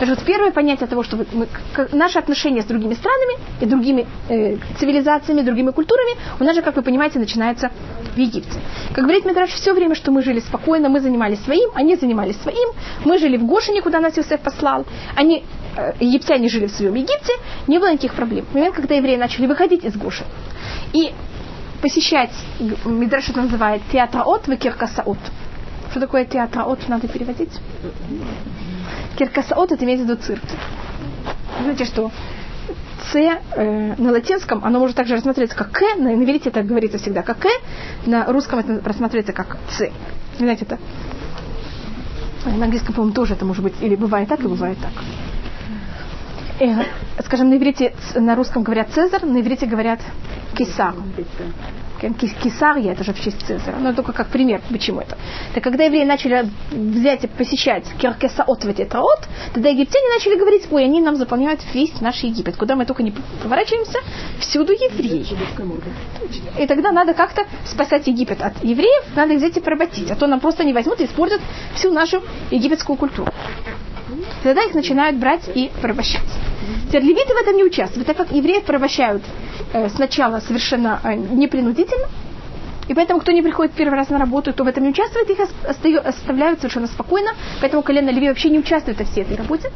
[0.00, 1.48] Даже вот первое понятие того, что мы,
[1.92, 6.76] наши отношения с другими странами и другими э, цивилизациями, другими культурами, у нас же, как
[6.76, 7.70] вы понимаете, начинается
[8.14, 8.60] в Египте.
[8.92, 12.68] Как говорит Мидраш, все время, что мы жили спокойно, мы занимались своим, они занимались своим,
[13.04, 15.44] мы жили в Гошине, куда нас Иосиф послал, они,
[15.76, 17.32] э, египтяне жили в своем Египте,
[17.66, 18.44] не было никаких проблем.
[18.50, 20.24] В момент, когда евреи начали выходить из Гоши
[20.92, 21.12] и
[21.82, 22.32] посещать,
[22.84, 25.18] Мидраш это называет театраот, векиркасаот.
[25.90, 27.52] Что такое театраот, надо переводить?
[29.18, 30.42] Киркасаот это имеется в виду цирк.
[31.60, 32.12] Знаете, что
[33.10, 37.22] С э, на латинском, оно может также рассматриваться как К, на иврите это говорится всегда
[37.22, 37.48] как К,
[38.06, 39.90] на русском это рассматривается как Ц.
[40.38, 40.78] Знаете, это
[42.44, 44.92] на английском, по-моему, тоже это может быть, или бывает так, и бывает так.
[46.60, 46.84] Э,
[47.24, 50.00] скажем, на иврите, на русском говорят Цезарь, на иврите говорят
[50.56, 50.94] Кисар.
[51.98, 55.16] Кесария, это же в честь Цезаря, но только как пример, почему это.
[55.54, 60.84] Так когда евреи начали взять и посещать Киркесаот в Вететраот, тогда египтяне начали говорить, ой,
[60.84, 62.56] они нам заполняют весь наш Египет.
[62.56, 63.98] Куда мы только не поворачиваемся,
[64.38, 65.26] всюду евреи.
[66.58, 70.26] И тогда надо как-то спасать Египет от евреев, надо их взять и поработить, а то
[70.26, 71.40] нам просто не возьмут и испортят
[71.74, 73.32] всю нашу египетскую культуру.
[74.42, 76.22] Тогда их начинают брать и порабощать.
[76.88, 79.22] Теперь левиты в этом не участвуют, так как евреев порабощают
[79.94, 82.08] сначала совершенно э, непринудительно,
[82.88, 85.38] и поэтому, кто не приходит первый раз на работу, кто в этом не участвует, их
[86.04, 87.32] оставляют совершенно спокойно.
[87.60, 89.70] Поэтому колено Леви вообще не участвует во всей этой работе.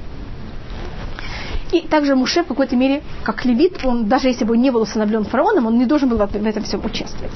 [1.72, 4.82] И также Муше в какой-то мере, как левит, он, даже если бы он не был
[4.82, 7.32] усыновлен фараоном, он не должен был в этом всем участвовать.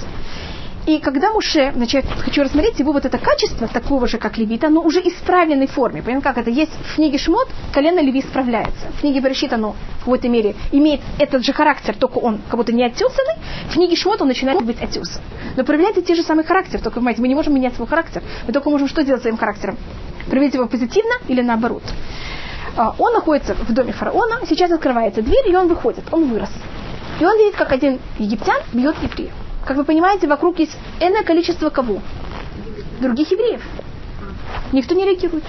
[0.86, 4.80] И когда Муше, значит, хочу рассмотреть его вот это качество, такого же, как левит, оно
[4.82, 6.00] уже исправленной форме.
[6.00, 8.86] Понимаете, как это есть в книге Шмот, колено леви справляется.
[8.96, 12.72] В книге Берешит оно в какой-то мере имеет этот же характер, только он как будто
[12.72, 13.34] не отесанный.
[13.68, 15.22] В книге Шмот он начинает быть отесан.
[15.56, 18.22] Но проявляется те же самый характер, только, понимаете, мы не можем менять свой характер.
[18.46, 19.76] Мы только можем что делать своим характером?
[20.30, 21.82] Проявить его позитивно или наоборот.
[22.76, 26.50] А, он находится в доме фараона, сейчас открывается дверь, и он выходит, он вырос.
[27.18, 29.32] И он видит, как один египтян бьет еврея.
[29.66, 32.00] Как вы понимаете, вокруг есть энное количество кого?
[33.00, 33.62] Других евреев.
[34.72, 35.42] Никто не реагирует.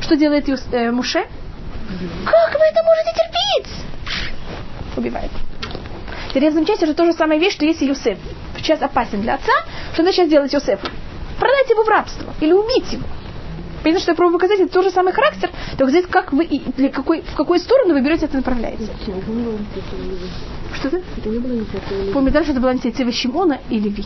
[0.00, 1.20] Что делает Юс, э, Муше?
[2.24, 4.96] Как вы это можете терпеть?
[4.96, 5.30] Убивает.
[6.30, 8.18] Теперь замечайте, что то же самое вещь, что если Юсеф
[8.56, 9.52] сейчас опасен для отца,
[9.92, 10.86] что надо сейчас делать Юсефу?
[11.38, 13.04] Продать его в рабство или убить его.
[13.82, 16.88] Понятно, что я пробую показать, это тот же самый характер, только здесь как вы, для
[16.88, 18.88] какой, в какую сторону вы берете это направляете.
[20.74, 21.02] Что это?
[21.16, 24.04] Это не было инициатива Помню дальше, это была инициатива Шимона и Леви.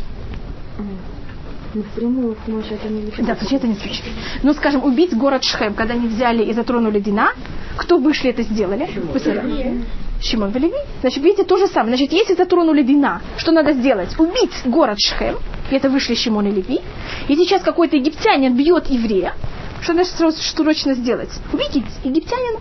[1.75, 4.03] Напрямую Моше это не Да, случай это не случай.
[4.43, 7.33] Ну, скажем, убить город Шхем, когда они взяли и затронули Дина,
[7.77, 8.89] кто вышли это сделали?
[8.89, 9.85] Шимон.
[10.23, 10.73] Шимон Леви.
[11.03, 11.97] Значит, видите, то же самое.
[11.97, 14.19] Значит, если затронули Дина, что надо сделать?
[14.19, 15.37] Убить город Шхем.
[15.71, 16.81] И это вышли Шимон и Леви.
[17.29, 19.35] И сейчас какой-то египтянин бьет еврея.
[19.83, 21.31] Что надо срочно сделать?
[21.53, 22.61] Убить египтянина.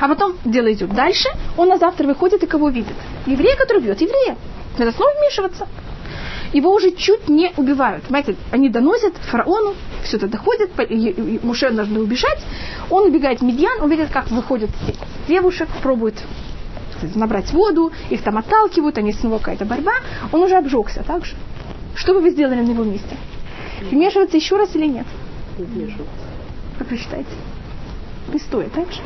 [0.00, 2.94] А потом дело идет дальше, он на завтра выходит и кого видит?
[3.26, 4.36] Еврея, который бьет еврея.
[4.78, 5.66] Надо снова вмешиваться.
[6.52, 8.04] Его уже чуть не убивают.
[8.04, 10.70] Понимаете, они доносят фараону, все это доходит,
[11.42, 12.38] Муше должны убежать.
[12.90, 14.70] Он убегает в Медьян, он видит, как выходят
[15.26, 16.14] девушек, пробует
[17.14, 19.92] набрать воду, их там отталкивают, они снова какая-то борьба.
[20.32, 21.34] Он уже обжегся, так же.
[21.94, 23.16] Что бы вы сделали на его месте?
[23.82, 25.06] Вмешиваться еще раз или нет?
[25.58, 26.06] Вмешиваться.
[26.78, 27.30] Как вы считаете?
[28.32, 29.00] Не стоит, так же?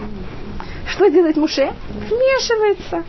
[0.86, 1.72] Что делает Муше?
[2.08, 3.04] Вмешивается.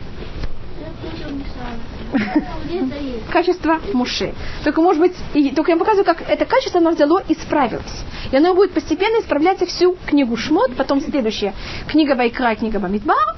[3.32, 4.34] Качество Муше.
[4.62, 8.04] Только, может быть, и, только я показываю, как это качество оно взяло и справилось.
[8.30, 11.54] И оно будет постепенно исправляться всю книгу Шмот, потом следующая
[11.88, 13.36] книга Вайкра, книга Бамидбар.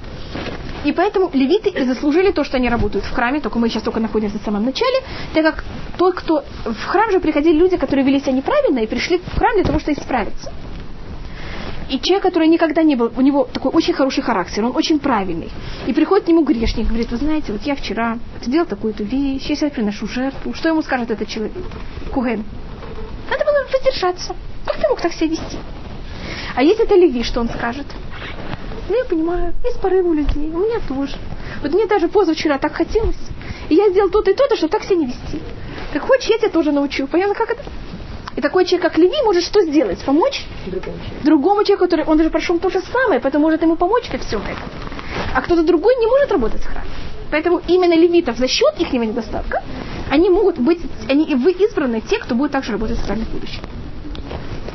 [0.85, 3.99] И поэтому левиты и заслужили то, что они работают в храме, только мы сейчас только
[3.99, 5.01] находимся в самом начале,
[5.35, 5.64] так как
[5.99, 9.55] тот, кто в храм же приходили люди, которые вели себя неправильно и пришли в храм
[9.55, 10.53] для того, чтобы исправиться.
[11.88, 15.51] И человек, который никогда не был, у него такой очень хороший характер, он очень правильный.
[15.87, 19.55] И приходит к нему грешник, говорит, вы знаете, вот я вчера сделал такую-то вещь, я
[19.55, 20.53] сейчас приношу жертву.
[20.55, 21.53] Что ему скажет этот человек?
[22.12, 22.44] Куген.
[23.31, 24.35] Надо было воздержаться.
[24.66, 25.59] Как ты мог так себя вести?
[26.57, 27.87] А если это Леви, что он скажет?
[28.88, 31.16] Ну, я понимаю, есть порывы у людей, у меня тоже.
[31.62, 33.16] Вот мне даже позавчера так хотелось.
[33.68, 35.40] И я сделал то-то и то-то, чтобы так себя не вести.
[35.92, 37.07] Так хочешь, я тебя тоже научу.
[37.07, 37.62] Понятно, как это?
[38.37, 39.99] И такой человек, как Леви, может что сделать?
[40.05, 43.77] Помочь другому человеку, другому человеку который, он даже прошел то же самое, поэтому может ему
[43.77, 44.68] помочь во всем этом.
[45.35, 46.87] А кто-то другой не может работать в храме.
[47.31, 49.62] Поэтому именно левитов за счет их недостатка,
[50.11, 53.62] они могут быть, они, вы избраны те, кто будет также работать в храме в будущем.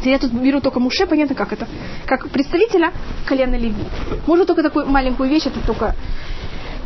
[0.04, 1.68] Я тут беру только Муше, понятно, как это.
[2.08, 2.92] Как представителя
[3.28, 3.84] колена Леви.
[4.26, 5.96] Можно только такую маленькую вещь, это только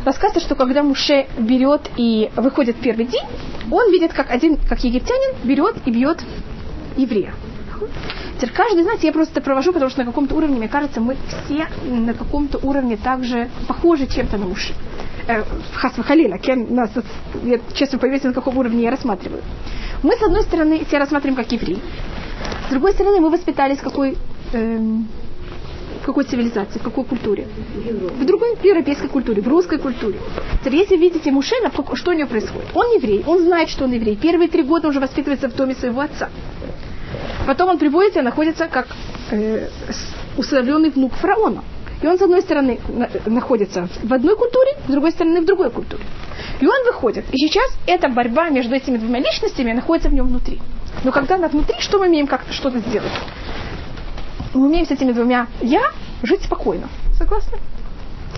[0.04, 3.24] рассказывается, что когда Муше берет и выходит первый день,
[3.70, 6.22] он видит, как один, как египтянин берет и бьет
[6.96, 7.34] еврея.
[8.36, 11.66] Теперь каждый, знаете, я просто провожу, потому что на каком-то уровне, мне кажется, мы все
[11.84, 14.76] на каком-то уровне также похожи чем-то на мужчин.
[15.26, 15.42] Э,
[15.74, 16.90] Хасва Халина, нас,
[17.44, 19.42] я честно повесил, на каком уровне я рассматриваю.
[20.02, 21.78] Мы, с одной стороны, себя рассматриваем как евреи.
[22.68, 24.16] С другой стороны, мы воспитались какой,
[24.52, 25.08] эм,
[26.02, 27.46] в какой цивилизации, в какой культуре?
[28.20, 30.18] В другой в европейской культуре, в русской культуре.
[30.60, 32.68] Теперь, если видите Мушена, что у него происходит?
[32.74, 34.16] Он еврей, он знает, что он еврей.
[34.16, 36.28] Первые три года он уже воспитывается в доме своего отца.
[37.46, 38.88] Потом он приводится и находится как
[39.30, 39.68] э,
[40.36, 41.62] усыновленный внук фараона.
[42.02, 45.70] И он, с одной стороны, на, находится в одной культуре, с другой стороны, в другой
[45.70, 46.04] культуре.
[46.60, 47.24] И он выходит.
[47.32, 50.60] И сейчас эта борьба между этими двумя личностями находится в нем внутри.
[51.04, 53.12] Но когда она внутри, что мы имеем как что-то сделать?
[54.54, 55.82] Мы умеем с этими двумя «я»
[56.22, 56.88] жить спокойно.
[57.18, 57.58] Согласны?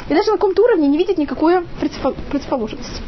[0.08, 1.62] и даже на каком-то уровне не видеть никакой
[2.30, 3.02] противоположности.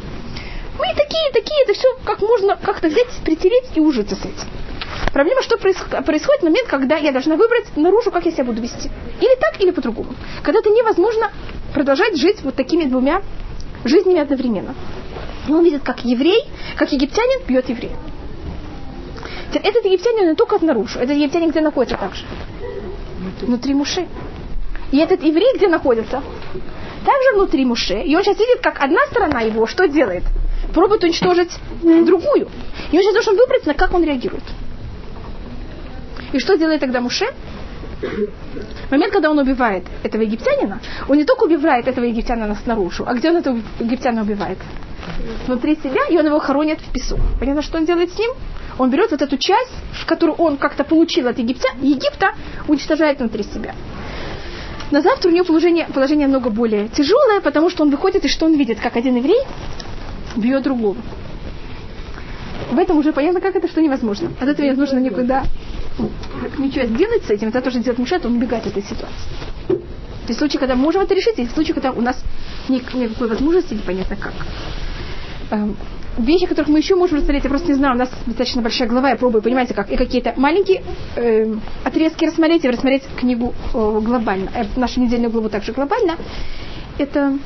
[0.77, 4.47] Мы такие, такие, это все как можно как-то взять, притереть и ужиться с этим.
[5.13, 8.89] Проблема, что происходит в момент, когда я должна выбрать наружу, как я себя буду вести.
[9.19, 10.13] Или так, или по-другому.
[10.43, 11.31] Когда это невозможно
[11.73, 13.21] продолжать жить вот такими двумя
[13.83, 14.75] жизнями одновременно.
[15.47, 16.43] И он видит, как еврей,
[16.77, 17.97] как египтянин бьет еврея.
[19.53, 22.23] Этот египтянин не только снаружи, этот египтянин где находится также?
[23.41, 24.07] Внутри муши.
[24.91, 26.23] И этот еврей где находится?
[27.05, 28.01] Также внутри муши.
[28.01, 30.23] И он сейчас видит, как одна сторона его что делает?
[30.73, 32.47] Пробует уничтожить другую.
[32.91, 34.43] И он сейчас должен выбрать, на как он реагирует.
[36.33, 37.25] И что делает тогда Муше?
[38.01, 43.13] В момент, когда он убивает этого египтянина, он не только убивает этого египтянина снаружи, а
[43.13, 44.57] где он этого египтянина убивает?
[45.45, 47.19] Внутри себя, и он его хоронит в песок.
[47.39, 48.31] Понятно, что он делает с ним?
[48.77, 49.71] Он берет вот эту часть,
[50.07, 52.33] которую он как-то получил от Египта, Египта
[52.67, 53.75] уничтожает внутри себя.
[54.89, 58.45] На завтра у него положение, положение много более тяжелое, потому что он выходит и что
[58.45, 59.41] он видит, как один еврей
[60.35, 60.97] бьет другого.
[62.71, 64.31] В этом уже понятно, как это, что невозможно.
[64.39, 65.43] От этого невозможно никуда
[66.57, 69.29] ничего сделать с этим, это тоже делать мешает, он убегает от этой ситуации.
[70.27, 72.21] есть случаи, когда мы можем это решить, есть случаи, когда у нас
[72.69, 74.33] нет никакой возможности, непонятно как.
[75.51, 75.75] Эм,
[76.17, 79.09] вещи, которых мы еще можем рассмотреть, я просто не знаю, у нас достаточно большая глава,
[79.09, 80.83] я пробую, понимаете, как, и какие-то маленькие
[81.15, 86.15] э, отрезки рассмотреть, и рассмотреть книгу э, глобально, э, нашу недельную главу также глобально.
[86.97, 87.37] Это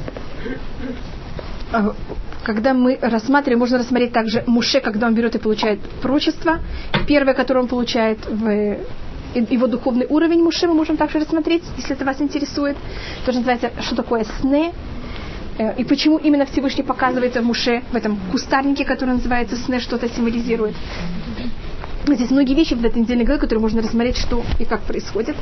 [1.74, 1.91] э,
[2.46, 6.60] когда мы рассматриваем, можно рассмотреть также Муше, когда он берет и получает прочество.
[7.08, 8.78] Первое, которое он получает в
[9.34, 12.78] его духовный уровень Муше, мы можем также рассмотреть, если это вас интересует.
[13.26, 14.72] Тоже называется, что такое сны,
[15.58, 20.08] э, и почему именно Всевышний показывается в Муше, в этом кустарнике, который называется сны, что-то
[20.08, 20.76] символизирует.
[22.08, 25.36] Здесь многие вещи в этой недельной главе, которые можно рассмотреть, что и как происходит.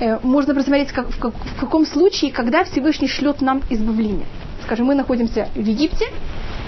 [0.00, 4.26] Э, можно рассмотреть, в, как, в каком случае, когда Всевышний шлет нам избавление.
[4.64, 6.06] Скажем, мы находимся в Египте,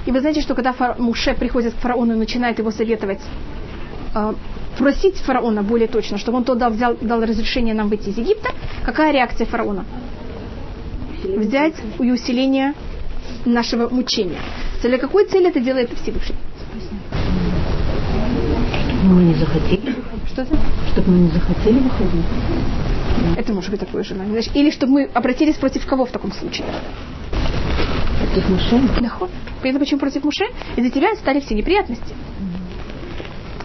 [0.07, 0.97] и вы знаете, что когда фара...
[0.99, 3.21] Муше приходит к фараону и начинает его советовать,
[4.15, 4.35] э,
[4.79, 8.51] просить фараона более точно, чтобы он туда взял, дал разрешение нам выйти из Египта,
[8.85, 9.85] какая реакция фараона?
[11.25, 12.75] Взять и усиление
[13.45, 14.41] нашего мучения.
[14.83, 16.37] Для какой цели это делает Всевышний?
[19.01, 19.95] Чтобы мы не захотели.
[20.29, 20.57] Что это?
[20.93, 22.25] Чтобы мы не захотели выходить.
[23.39, 24.43] Это может быть такое желание.
[24.55, 26.67] Или чтобы мы обратились против кого в таком случае?
[28.35, 29.01] Против Муше?
[29.01, 29.31] Наход.
[29.61, 30.45] Понятно, почему против Муше?
[30.75, 32.15] Из-за тебя стали все неприятности.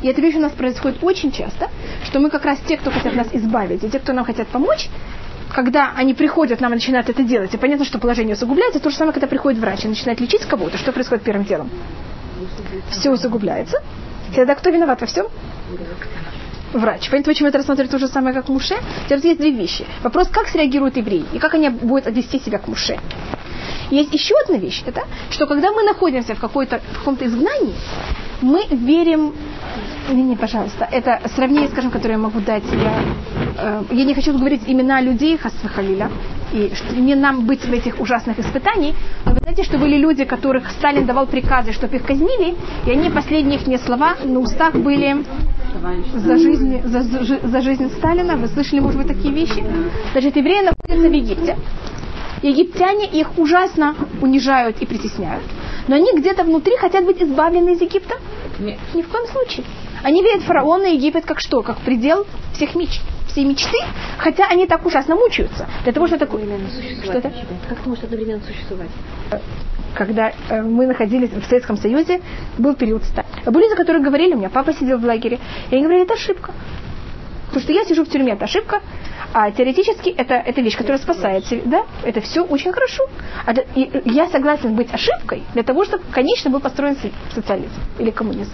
[0.04, 1.70] И эта вещь у нас происходит очень часто,
[2.06, 4.88] что мы как раз те, кто хотят нас избавить, и те, кто нам хотят помочь,
[5.52, 9.14] когда они приходят, нам начинают это делать, и понятно, что положение усугубляется, то же самое,
[9.14, 11.72] когда приходит врач и начинает лечить кого-то, что происходит первым делом?
[12.92, 13.82] Все усугубляется.
[14.36, 15.26] Тогда кто виноват во всем?
[16.74, 17.10] Врач.
[17.10, 18.76] Понятно, почему это рассматривать то же самое, как Муше?
[19.06, 19.86] Теперь есть две вещи.
[20.04, 23.00] Вопрос, как среагируют евреи, и как они будут отвести себя к Муше.
[23.92, 27.74] Есть еще одна вещь, это, что когда мы находимся в, какой-то, в каком-то изгнании,
[28.42, 29.34] мы верим
[30.10, 30.88] не, пожалуйста.
[30.92, 32.64] Это сравнение, скажем, которое я могу дать.
[32.72, 33.04] Я,
[33.58, 36.10] э, я не хочу говорить имена людей, Хасвахалиля,
[36.52, 38.96] и что, не нам быть в этих ужасных испытаниях.
[39.26, 42.56] Но вы знаете, что были люди, которых Сталин давал приказы, чтобы их казнили,
[42.88, 45.24] и они последние их не слова на устах были
[46.16, 48.36] за жизнь, за, за жизнь Сталина.
[48.36, 49.64] Вы слышали, может быть, такие вещи?
[50.12, 51.58] Значит, евреи находятся в Египте.
[52.42, 55.44] Египтяне их ужасно унижают и притесняют.
[55.88, 58.16] Но они где-то внутри хотят быть избавлены из Египта?
[58.60, 58.80] Нет.
[58.94, 59.66] Ни в коем случае.
[60.04, 61.62] Они видят фараона и Египет как что?
[61.62, 63.78] Как предел всех меч, всей мечты,
[64.18, 65.68] хотя они так ужасно мучаются.
[65.84, 66.44] Для того, что такое...
[67.04, 67.32] Что это?
[67.68, 68.90] Как это может одновременно существовать?
[69.96, 72.22] Когда э, мы находились в Советском Союзе,
[72.58, 73.52] был период Сталина.
[73.52, 75.40] Были люди, которые говорили, у меня папа сидел в лагере,
[75.72, 76.54] и они говорили, это ошибка.
[77.48, 78.82] Потому что я сижу в тюрьме, это ошибка.
[79.34, 81.46] А теоретически это, это вещь, которая спасает.
[81.66, 81.86] Да?
[82.04, 83.04] Это все очень хорошо.
[83.46, 86.98] А для, и я согласен быть ошибкой для того, чтобы, конечно, был построен
[87.34, 88.54] социализм или коммунизм.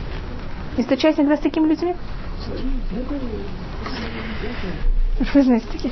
[0.78, 1.96] Не встречаюсь иногда с такими людьми?
[5.34, 5.92] Вы знаете таких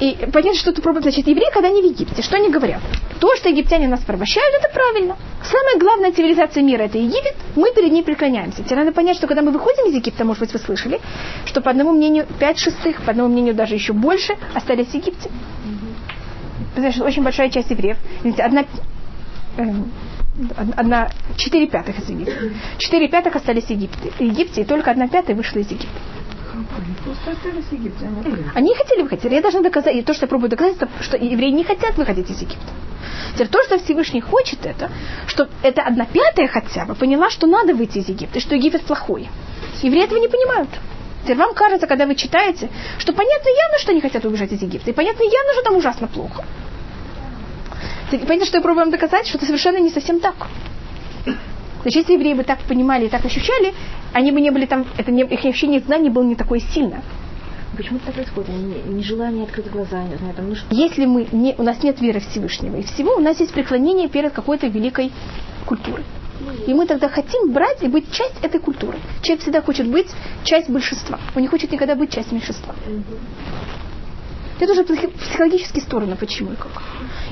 [0.00, 2.80] И понятно, что это пробует, значит, евреи, когда они в Египте, что они говорят?
[3.20, 5.16] То, что египтяне нас порабощают, это правильно.
[5.42, 8.62] Самая главная цивилизация мира– это Египет, мы перед ней преклоняемся.
[8.62, 11.00] Тебе надо понять, что когда мы выходим из Египта, может быть, вы слышали,
[11.44, 15.30] что по одному мнению пять шестых, по одному мнению даже еще больше, остались в Египте.
[16.76, 17.98] Знаешь, очень большая часть евреев,
[18.38, 18.64] одна,
[19.58, 19.92] эм,
[20.76, 22.52] одна, четыре пятых, извините.
[22.78, 26.00] Четыре пятых остались в Египте, в Египте, и только одна пятая вышла из Египта.
[28.54, 29.32] Они не хотели выходить.
[29.32, 32.30] Я должна доказать, и то, что я пробую доказать, это, что евреи не хотят выходить
[32.30, 32.72] из Египта.
[33.34, 34.90] Теперь то, что Всевышний хочет, это,
[35.26, 38.82] что это одна пятая хотя бы поняла, что надо выйти из Египта, и что Египет
[38.82, 39.28] плохой.
[39.82, 40.70] Евреи этого не понимают.
[41.24, 44.90] Теперь вам кажется, когда вы читаете, что понятно явно, что они хотят убежать из Египта,
[44.90, 46.44] и понятно явно, что там ужасно плохо.
[48.10, 49.26] Понимаете, что я пробую вам доказать?
[49.26, 50.34] Что это совершенно не совсем так.
[51.84, 53.74] Значит, если евреи бы так понимали и так ощущали,
[54.14, 57.02] они бы не были там, это не, их ощущение знаний было не такое сильное.
[57.76, 58.48] Почему это происходит?
[58.48, 60.66] Не, нежелание открыть глаза, не знаю, там, ну что?
[60.70, 64.32] Если мы не, у нас нет веры Всевышнего и всего, у нас есть преклонение перед
[64.32, 65.12] какой-то великой
[65.66, 66.04] культурой.
[66.66, 68.98] И мы тогда хотим брать и быть часть этой культуры.
[69.22, 70.08] Человек всегда хочет быть
[70.42, 71.20] часть большинства.
[71.36, 72.74] Он не хочет никогда быть часть меньшинства.
[74.58, 76.82] Это уже психологические стороны, почему и как.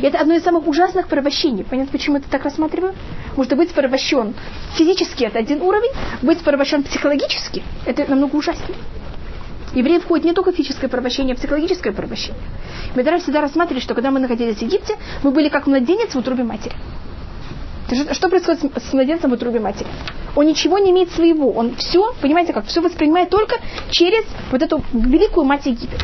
[0.00, 1.64] И это одно из самых ужасных порабощений.
[1.64, 2.94] Понятно, почему это так рассматриваю?
[3.32, 4.34] Что быть порабощен
[4.74, 8.78] физически– это один уровень, быть порабощен психологически– это намного ужаснее.
[9.74, 12.42] Евреи входит не только физическое порабощение, а психологическое порабощение.
[12.94, 16.18] Мы даже всегда рассматривали, что когда мы находились в Египте, мы были как младенец в
[16.18, 16.74] утробе матери.
[18.12, 19.88] Что происходит с младенцем в утробе матери?
[20.36, 21.52] Он ничего не имеет своего.
[21.52, 23.56] Он все, понимаете как, все воспринимает только
[23.90, 26.02] через вот эту великую мать Египет.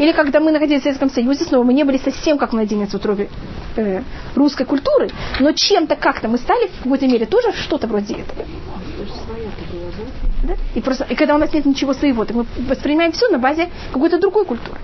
[0.00, 2.94] Или когда мы находились в Советском Союзе, снова мы не были совсем как младенец в
[2.94, 3.28] утробе
[3.76, 4.00] э,
[4.34, 8.46] русской культуры, но чем-то как-то мы стали в какой-то мере тоже что-то вроде этого.
[10.42, 10.54] Да?
[10.74, 13.68] И, просто, и когда у нас нет ничего своего, то мы воспринимаем все на базе
[13.92, 14.78] какой-то другой культуры.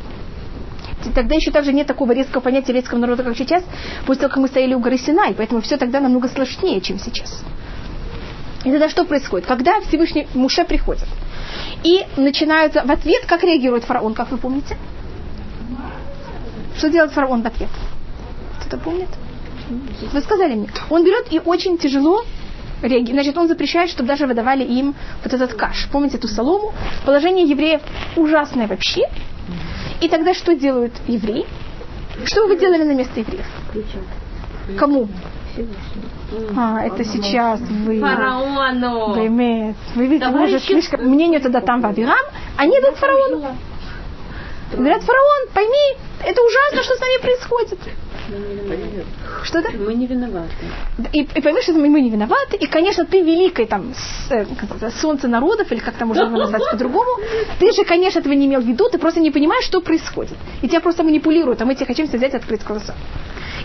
[1.14, 3.64] Тогда еще также нет такого резкого понятия еврейского народа, как сейчас,
[4.04, 7.42] после того, как мы стояли у горы Синай, поэтому все тогда намного сложнее, чем сейчас.
[8.64, 9.46] И тогда что происходит?
[9.46, 11.06] Когда Всевышний Муше приходит,
[11.84, 14.76] и начинаются в ответ, как реагирует фараон, как вы помните?
[16.78, 17.70] Что делает фараон в ответ?
[18.60, 19.08] Кто-то помнит?
[20.12, 20.68] Вы сказали мне.
[20.90, 22.24] Он берет и очень тяжело
[22.82, 23.24] реагирует.
[23.24, 25.88] Значит, он запрещает, чтобы даже выдавали им вот этот каш.
[25.90, 26.72] Помните эту солому?
[27.04, 27.80] Положение евреев
[28.16, 29.02] ужасное вообще.
[30.00, 31.46] И тогда что делают евреи?
[32.24, 33.46] Что вы делали на место евреев?
[34.78, 35.08] Кому?
[36.56, 38.00] А, это сейчас вы...
[38.00, 39.14] Фараону.
[39.14, 41.02] Вы, вы видите, вы уже слишком...
[41.06, 42.18] Мнению тогда там в Авирам,
[42.56, 43.56] они идут фараону.
[44.72, 47.78] Говорят, фараон, пойми, это ужасно, что с нами происходит.
[49.44, 49.68] Что да?
[49.78, 50.50] Мы не виноваты.
[51.12, 52.56] И, и пойми, что мы, мы не виноваты.
[52.56, 54.44] И, конечно, ты великое там с, э,
[55.00, 57.20] солнце народов, или как там можно его назвать по-другому,
[57.60, 60.36] ты же, конечно, этого не имел в виду, ты просто не понимаешь, что происходит.
[60.62, 62.94] И тебя просто манипулируют, а мы тебе хотим взять открыть глаза.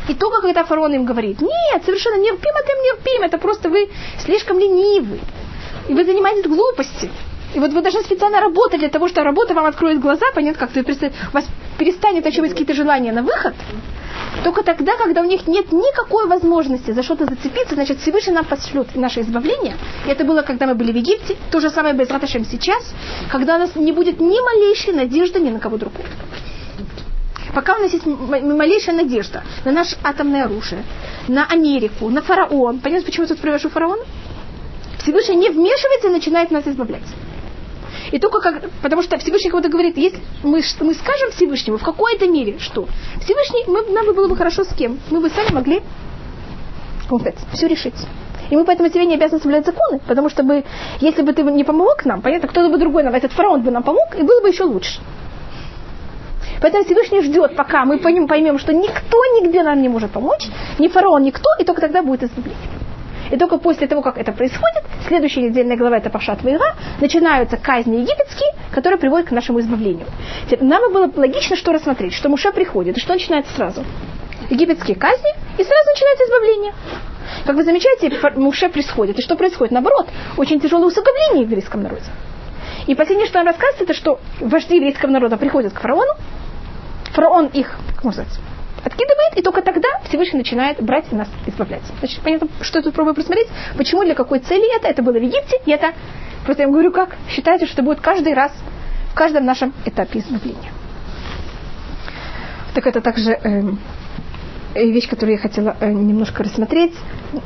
[0.07, 3.89] И только когда фараон им говорит, нет, совершенно нерпимо, ты нерпим, это просто вы
[4.19, 5.19] слишком ленивы.
[5.87, 7.09] И вы занимаетесь глупостью.
[7.53, 10.71] И вот вы должны специально работать для того, что работа вам откроет глаза, понятно, как
[10.71, 11.45] то у вас
[11.77, 13.53] перестанет очевидно какие-то желания на выход.
[14.43, 18.95] Только тогда, когда у них нет никакой возможности за что-то зацепиться, значит, Всевышний нам пошлет
[18.95, 19.75] наше избавление.
[20.05, 21.35] И это было, когда мы были в Египте.
[21.51, 22.93] То же самое без Раташем сейчас,
[23.31, 26.05] когда у нас не будет ни малейшей надежды ни на кого другого.
[27.53, 30.83] Пока у нас есть малейшая надежда на наше атомное оружие,
[31.27, 32.79] на Америку, на фараон.
[32.79, 34.03] Понятно, почему я тут привожу фараона?
[34.99, 37.03] Всевышний не вмешивается и начинает нас избавлять.
[38.11, 42.27] И только как, потому что Всевышний кого-то говорит, если мы, мы скажем Всевышнему в какой-то
[42.27, 42.87] мере, что
[43.21, 45.81] Всевышний, мы, нам бы было бы хорошо с кем, мы бы сами могли
[47.05, 47.95] сказать, все решить.
[48.49, 50.65] И мы поэтому тебе не обязаны соблюдать законы, потому что бы,
[50.99, 53.83] если бы ты не помог нам, понятно, кто-то бы другой нам, этот фараон бы нам
[53.83, 54.99] помог, и было бы еще лучше.
[56.61, 60.47] Поэтому Всевышний ждет, пока мы поймем, что никто нигде нам не может помочь,
[60.79, 62.90] ни фараон, никто, и только тогда будет избавление.
[63.31, 67.97] И только после того, как это происходит, следующая недельная глава, это Пашат Вейра, начинаются казни
[67.97, 70.05] египетские, которые приводят к нашему избавлению.
[70.45, 73.85] Теперь, нам было логично что рассмотреть, что Муше приходит, и что начинается сразу?
[74.49, 76.73] Египетские казни, и сразу начинается избавление.
[77.45, 79.17] Как вы замечаете, Муше происходит.
[79.17, 79.71] И что происходит?
[79.71, 80.07] Наоборот,
[80.37, 82.05] очень тяжелое усугубление в еврейском народе.
[82.87, 86.13] И последнее, что нам рассказывается, это что вожди еврейского народа приходят к фараону,
[87.13, 88.39] фараон их, как можно сказать,
[88.83, 91.83] откидывает, и только тогда Всевышний начинает брать и нас избавлять.
[91.99, 95.21] Значит, понятно, что я тут пробую просмотреть, почему, для какой цели это, это было в
[95.21, 95.93] Египте, и это,
[96.45, 98.51] просто я вам говорю, как считается, что будет каждый раз,
[99.11, 100.71] в каждом нашем этапе избавления.
[102.73, 103.61] Так это также э,
[104.75, 106.93] вещь, которую я хотела э, немножко рассмотреть.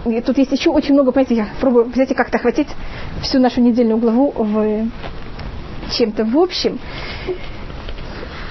[0.06, 2.68] И тут есть еще очень много, понимаете, я пробую взять и как-то охватить
[3.22, 4.88] всю нашу недельную главу в
[5.92, 6.80] чем-то в общем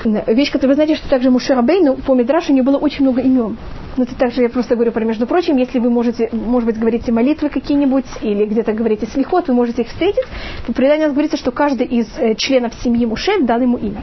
[0.04, 3.56] вещь, которую вы знаете, что также Мушерабейну по Мидрашу у него было очень много имен.
[3.96, 7.12] Но это также я просто говорю про, между прочим, если вы можете, может быть, говорите
[7.12, 10.24] молитвы какие-нибудь, или где-то говорите слихот, вы можете их встретить,
[10.66, 14.02] по преданию говорится, что каждый из э, членов семьи Муше дал ему имя.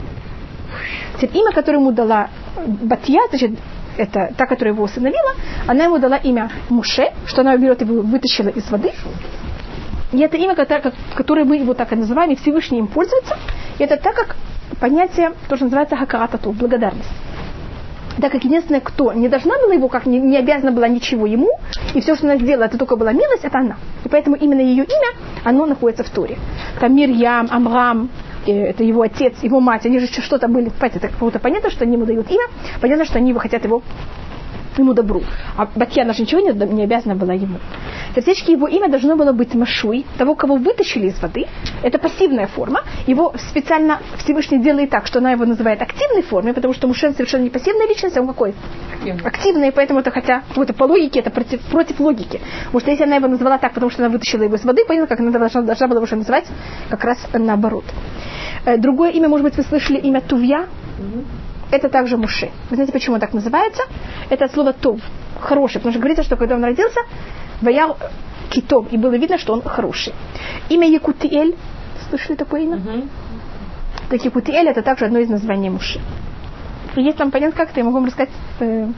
[1.17, 2.29] Теперь имя, которое ему дала
[2.65, 3.51] Батья, значит,
[3.97, 5.33] это та, которая его усыновила,
[5.67, 8.91] она ему дала имя Муше, что она берет его, вытащила из воды.
[10.11, 13.37] И это имя, которое мы его так и называем, и Всевышний им пользуется.
[13.79, 14.35] И это так, как
[14.81, 17.07] понятие, то, что называется хакаратату, благодарность.
[18.19, 21.49] Так как единственное, кто не должна была его, как не, не обязана была ничего ему,
[21.93, 23.77] и все, что она сделала, это только была милость, это она.
[24.03, 25.13] И поэтому именно ее имя,
[25.45, 26.37] оно находится в Торе.
[26.79, 28.09] Там Мирьям, Амрам,
[28.45, 31.93] э, это его отец, его мать, они же что-то были, это кому-то понятно, что они
[31.93, 32.43] ему дают имя,
[32.81, 33.81] понятно, что они его хотят его
[34.77, 35.21] ему добру.
[35.57, 37.59] А Батьяна же ничего не, не обязана была ему.
[38.15, 41.45] Фактически его имя должно было быть Машуй, того, кого вытащили из воды.
[41.83, 42.81] Это пассивная форма.
[43.07, 47.43] Его специально Всевышний делает так, что она его называет активной формой, потому что Мушен совершенно
[47.43, 48.53] не пассивная личность, а он какой?
[48.93, 49.21] Активный.
[49.23, 52.41] Активный, и поэтому это хотя, вот это по логике, это против, против логики.
[52.65, 55.07] Потому что если она его назвала так, потому что она вытащила его из воды, понятно,
[55.07, 56.45] как она должна, должна была уже называть
[56.89, 57.85] как раз наоборот.
[58.65, 60.67] Э, другое имя, может быть, вы слышали имя Тувья.
[61.71, 62.51] Это также Муше.
[62.69, 63.83] Вы знаете, почему он так называется?
[64.29, 64.99] Это от слова Тов,
[65.39, 65.75] хороший.
[65.75, 66.99] Потому что говорится, что когда он родился,
[67.61, 67.97] воял
[68.49, 70.13] китов, и было видно, что он хороший.
[70.69, 71.55] Имя Якутиэль,
[72.09, 72.77] слышали такое имя?
[72.77, 73.09] Uh-huh.
[74.09, 76.01] Так Якутиэль это также одно из названий Муши.
[76.95, 78.89] И если вам понятно как-то, я могу вам рассказать э,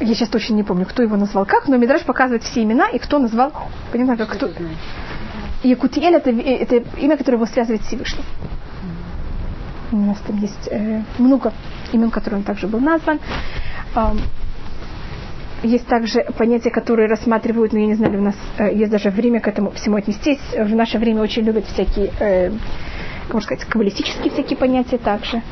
[0.00, 2.98] я сейчас точно не помню, кто его назвал как, но Мидраш показывает все имена и
[2.98, 3.52] кто назвал,
[3.92, 4.50] понятно, как кто.
[5.62, 8.24] Якутиэль это, это имя, которое его связывает с Всевышним.
[9.92, 11.52] У нас там есть э, много
[11.92, 13.20] имен, которым он также был назван.
[13.94, 14.12] Э,
[15.62, 19.40] есть также понятия, которые рассматривают, но я не знаю, у нас э, есть даже время
[19.40, 20.40] к этому всему отнестись.
[20.56, 22.50] В наше время очень любят всякие, э,
[23.28, 25.42] можно сказать, каббалистические всякие понятия также.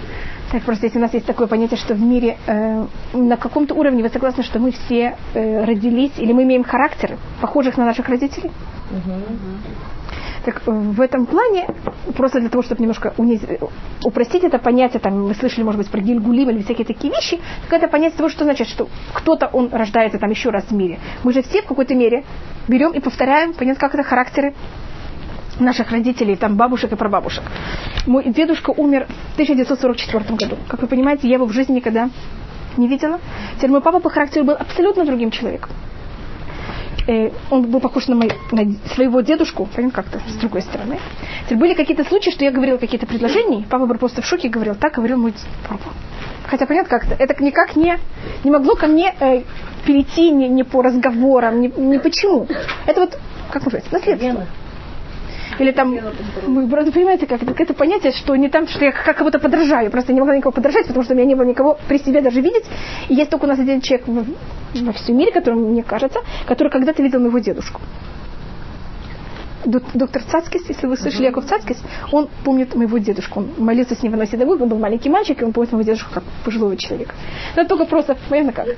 [0.50, 4.02] Так просто если у нас есть такое понятие, что в мире э, на каком-то уровне
[4.02, 8.50] вы согласны, что мы все э, родились или мы имеем характер, похожих на наших родителей?
[8.90, 9.22] Uh-huh.
[10.44, 11.66] Так в этом плане,
[12.16, 13.40] просто для того, чтобы немножко униз...
[14.04, 17.82] упростить это понятие, там, мы слышали, может быть, про Гильгулим или всякие такие вещи, так
[17.82, 20.98] это понятие того, что значит, что кто-то, он рождается там еще раз в мире.
[21.24, 22.24] Мы же все в какой-то мере
[22.68, 24.54] берем и повторяем, понятно, как это характеры
[25.58, 27.44] наших родителей, там бабушек и прабабушек.
[28.06, 30.56] Мой дедушка умер в 1944 году.
[30.68, 32.08] Как вы понимаете, я его в жизни никогда
[32.78, 33.20] не видела.
[33.56, 35.70] Теперь мой папа по характеру был абсолютно другим человеком.
[37.10, 41.00] Э, он был похож на, мой, на своего дедушку, понятно, как-то с другой стороны.
[41.46, 44.50] Теперь были какие-то случаи, что я говорила какие-то предложения, папа был просто в шоке и
[44.50, 45.34] говорил, так говорил мой
[45.68, 45.90] папа.
[46.46, 47.98] Хотя, понятно, как-то это никак не,
[48.44, 49.42] не могло ко мне э,
[49.84, 52.46] перейти не, не по разговорам, не, не почему.
[52.86, 53.18] Это вот,
[53.50, 54.20] как можно сказать,
[55.60, 55.94] Или там,
[56.46, 59.90] вы просто понимаете, как это, это понятие, что не там, что я как кого-то подражаю.
[59.90, 62.40] Просто не могла никого подражать, потому что у меня не было никого при себе даже
[62.40, 62.64] видеть.
[63.10, 64.24] И есть только у нас один человек во,
[64.74, 67.80] во всем мире, который мне кажется, который когда-то видел моего дедушку
[69.66, 71.24] доктор Цацкис, если вы слышали.
[71.24, 71.76] Яков Цацкис,
[72.10, 73.40] он помнит моего дедушку.
[73.40, 76.14] Он молился с ним в Носидовой, он был маленький мальчик, и он помнит моего дедушку
[76.14, 77.14] как пожилого человека.
[77.56, 78.68] Но только просто, понятно как.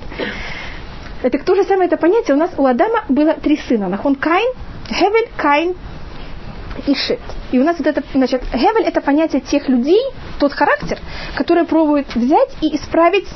[1.22, 2.34] Это то же самое это понятие.
[2.34, 3.88] У нас у Адама было три сына.
[3.88, 4.52] Нахон Кайн,
[4.88, 5.76] Хевель, Кайн
[6.86, 7.20] и шит.
[7.50, 10.02] И у нас вот это, значит, Гевель это понятие тех людей,
[10.38, 10.98] тот характер,
[11.36, 13.28] который пробует взять и исправить,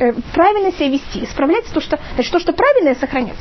[0.00, 3.38] э, правильно себя вести, исправлять то, что, значит, то, что правильное, сохранять.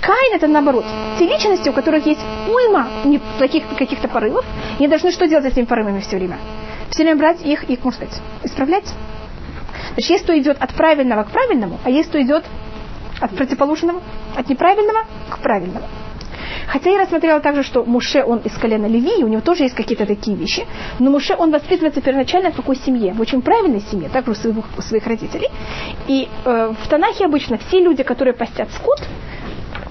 [0.00, 0.86] Каин это наоборот.
[1.18, 4.44] Те личности, у которых есть уйма не таких каких-то порывов,
[4.78, 6.38] не должны что делать с этими порывами все время?
[6.88, 8.86] Все время брать их и, можно сказать, исправлять.
[9.92, 12.44] Значит, есть кто идет от правильного к правильному, а есть кто идет
[13.20, 14.00] от противоположного,
[14.34, 15.86] от неправильного к правильному.
[16.68, 20.04] Хотя я рассмотрела также, что Муше, он из колена Леви, у него тоже есть какие-то
[20.04, 20.66] такие вещи,
[20.98, 23.14] но Муше, он воспитывается первоначально в какой семье?
[23.14, 25.48] В очень правильной семье, также у своих, у своих родителей.
[26.08, 29.00] И э, в Танахе обычно все люди, которые постят скот,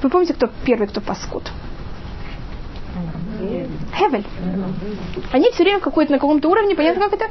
[0.03, 1.51] вы помните, кто первый, кто пас скот?
[3.95, 4.25] Хевель.
[5.31, 7.25] Они все время какой-то на каком-то уровне, понятно, как это?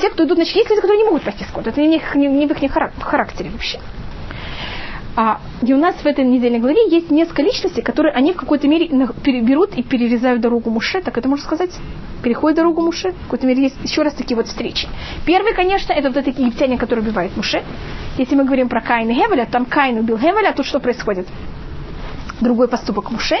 [0.00, 1.66] Те, кто идут, значит, есть люди, которые не могут пасти скот.
[1.66, 3.80] Это не, не, не в их характере вообще.
[5.16, 8.68] А, и у нас в этой недельной главе есть несколько личностей, которые они в какой-то
[8.68, 11.70] мере берут и перерезают дорогу Муше, так это можно сказать,
[12.22, 13.12] переходят дорогу Муше.
[13.12, 14.86] В какой-то мере есть еще раз такие вот встречи.
[15.24, 17.64] Первый, конечно, это вот эти египтяне, которые убивают Муше.
[18.18, 21.26] Если мы говорим про Каина и Хевеля, там Каин убил Хевеля, а тут что происходит?
[22.42, 23.36] Другой поступок Муше.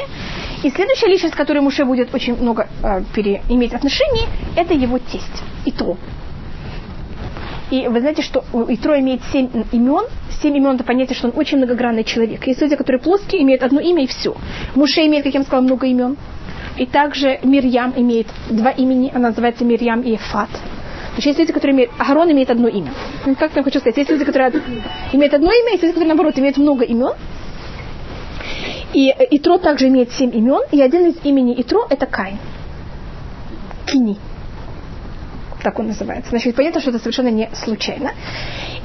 [0.62, 4.98] И следующая личность, к которой Муше будет очень много э, пере, иметь отношений, это его
[4.98, 5.98] тесть, Итро.
[7.70, 10.04] И вы знаете, что Итро имеет семь имен,
[10.40, 12.46] семь имен это понятие, что он очень многогранный человек.
[12.46, 14.36] Есть люди, которые плоские, имеют одно имя и все.
[14.76, 16.16] Муше имеет, как я вам сказала, много имен.
[16.76, 20.50] И также Мирьям имеет два имени, она называется Мирьям и Эфат.
[21.14, 21.90] Значит, есть люди, которые имеют...
[21.98, 22.92] Агарон имеет одно имя.
[23.24, 23.96] Ну, как я хочу сказать?
[23.96, 24.52] Есть люди, которые
[25.12, 27.14] имеют одно имя, есть люди, которые, наоборот, имеют много имен.
[28.92, 32.38] И Итро также имеет семь имен, и один из имени Итро– это Кайн.
[33.86, 34.18] Кини
[35.66, 36.30] так он называется.
[36.30, 38.12] Значит, понятно, что это совершенно не случайно.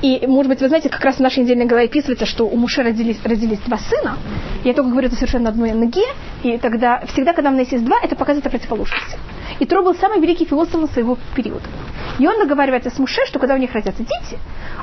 [0.01, 2.81] И, может быть, вы знаете, как раз в нашей недельной главе описывается, что у Муше
[2.81, 4.17] родились, родились два сына.
[4.63, 6.01] Я только говорю это совершенно одной ноге.
[6.41, 9.15] И тогда, всегда, когда у нас есть два, это показывает противоположность.
[9.59, 11.65] И Тро был самый великий философ своего периода.
[12.17, 14.39] И он договаривается с Муше, что когда у них родятся дети,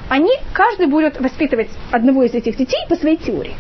[0.09, 3.57] они, каждый будет воспитывать одного из этих детей по своей теории.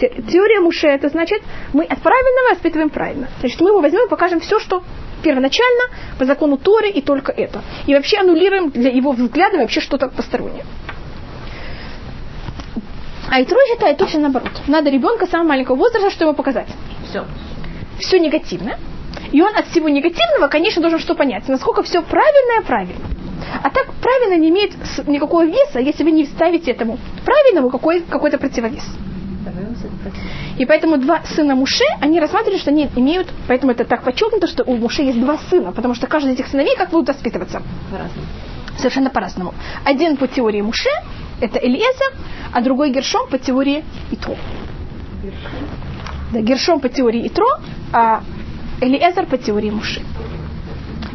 [0.00, 1.42] Теория Муше, это значит,
[1.74, 3.28] мы от правильного воспитываем правильно.
[3.40, 4.82] Значит, мы его возьмем и покажем все, что
[5.22, 5.84] первоначально
[6.18, 7.62] по закону Торы и только это.
[7.86, 10.64] И вообще аннулируем для его взгляда вообще что-то постороннее.
[13.30, 14.50] А Итро считает точно наоборот.
[14.66, 16.68] Надо ребенка самого маленького возраста, что ему показать?
[17.08, 17.24] Все.
[17.98, 18.76] Все негативно.
[19.32, 21.48] И он от всего негативного, конечно, должен что понять.
[21.48, 23.00] Насколько все правильное, правильно.
[23.62, 24.72] А так правильно не имеет
[25.06, 28.84] никакого веса, если вы не вставите этому правильному какой, какой-то противовес.
[30.62, 34.62] И поэтому два сына Муше, они рассматривали, что они имеют, поэтому это так подчеркнуто, что
[34.62, 37.60] у Муше есть два сына, потому что каждый из этих сыновей как будут воспитываться?
[37.90, 38.28] По-разному.
[38.78, 39.54] Совершенно по-разному.
[39.84, 40.88] Один по теории Муше,
[41.40, 42.12] это Элиезер,
[42.52, 44.36] а другой Гершом по теории Итро.
[46.32, 47.48] Да, Гершом по теории Итро,
[47.92, 48.22] а
[48.80, 50.00] Элиезер по теории Муше.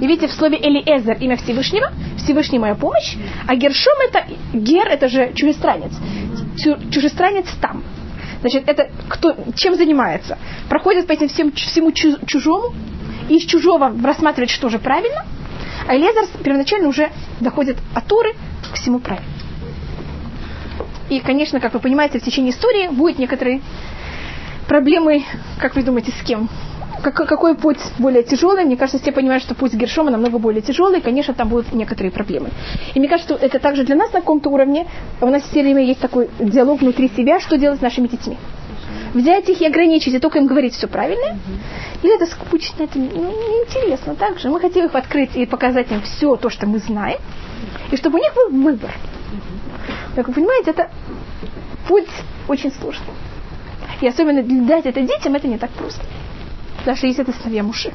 [0.01, 3.15] И видите, в слове Элиезер имя Всевышнего, Всевышний моя помощь,
[3.47, 5.93] а Гершом это, Гер это же чужестранец.
[6.57, 7.81] Чу- Чужестранец там.
[8.41, 10.37] Значит, это кто, чем занимается?
[10.69, 12.73] Проходит по этим всем, всему чу- чужому,
[13.29, 15.25] и из чужого рассматривает, что же правильно,
[15.87, 18.35] а Элезар первоначально уже доходит от Торы
[18.71, 19.27] к всему правильно.
[21.09, 23.61] И, конечно, как вы понимаете, в течение истории будут некоторые
[24.67, 25.23] проблемы,
[25.57, 26.49] как вы думаете, с кем?
[27.01, 28.65] Как- какой путь более тяжелый?
[28.65, 32.11] Мне кажется, все понимают, что путь Гершома намного более тяжелый, и, конечно, там будут некоторые
[32.11, 32.49] проблемы.
[32.93, 34.87] И мне кажется, что это также для нас на каком-то уровне.
[35.21, 38.37] У нас все время есть такой диалог внутри себя, что делать с нашими детьми.
[39.13, 41.39] Взять их и ограничить, и только им говорить все правильно?
[42.03, 44.15] Или это скучно, это ну, неинтересно.
[44.15, 47.19] Так же мы хотим их открыть и показать им все то, что мы знаем,
[47.91, 48.91] и чтобы у них был выбор.
[50.15, 50.89] Как вы понимаете, это
[51.87, 52.09] путь
[52.47, 53.13] очень сложный.
[54.01, 56.01] И особенно дать это детям, это не так просто.
[56.85, 57.91] Даже если это сыновья муши.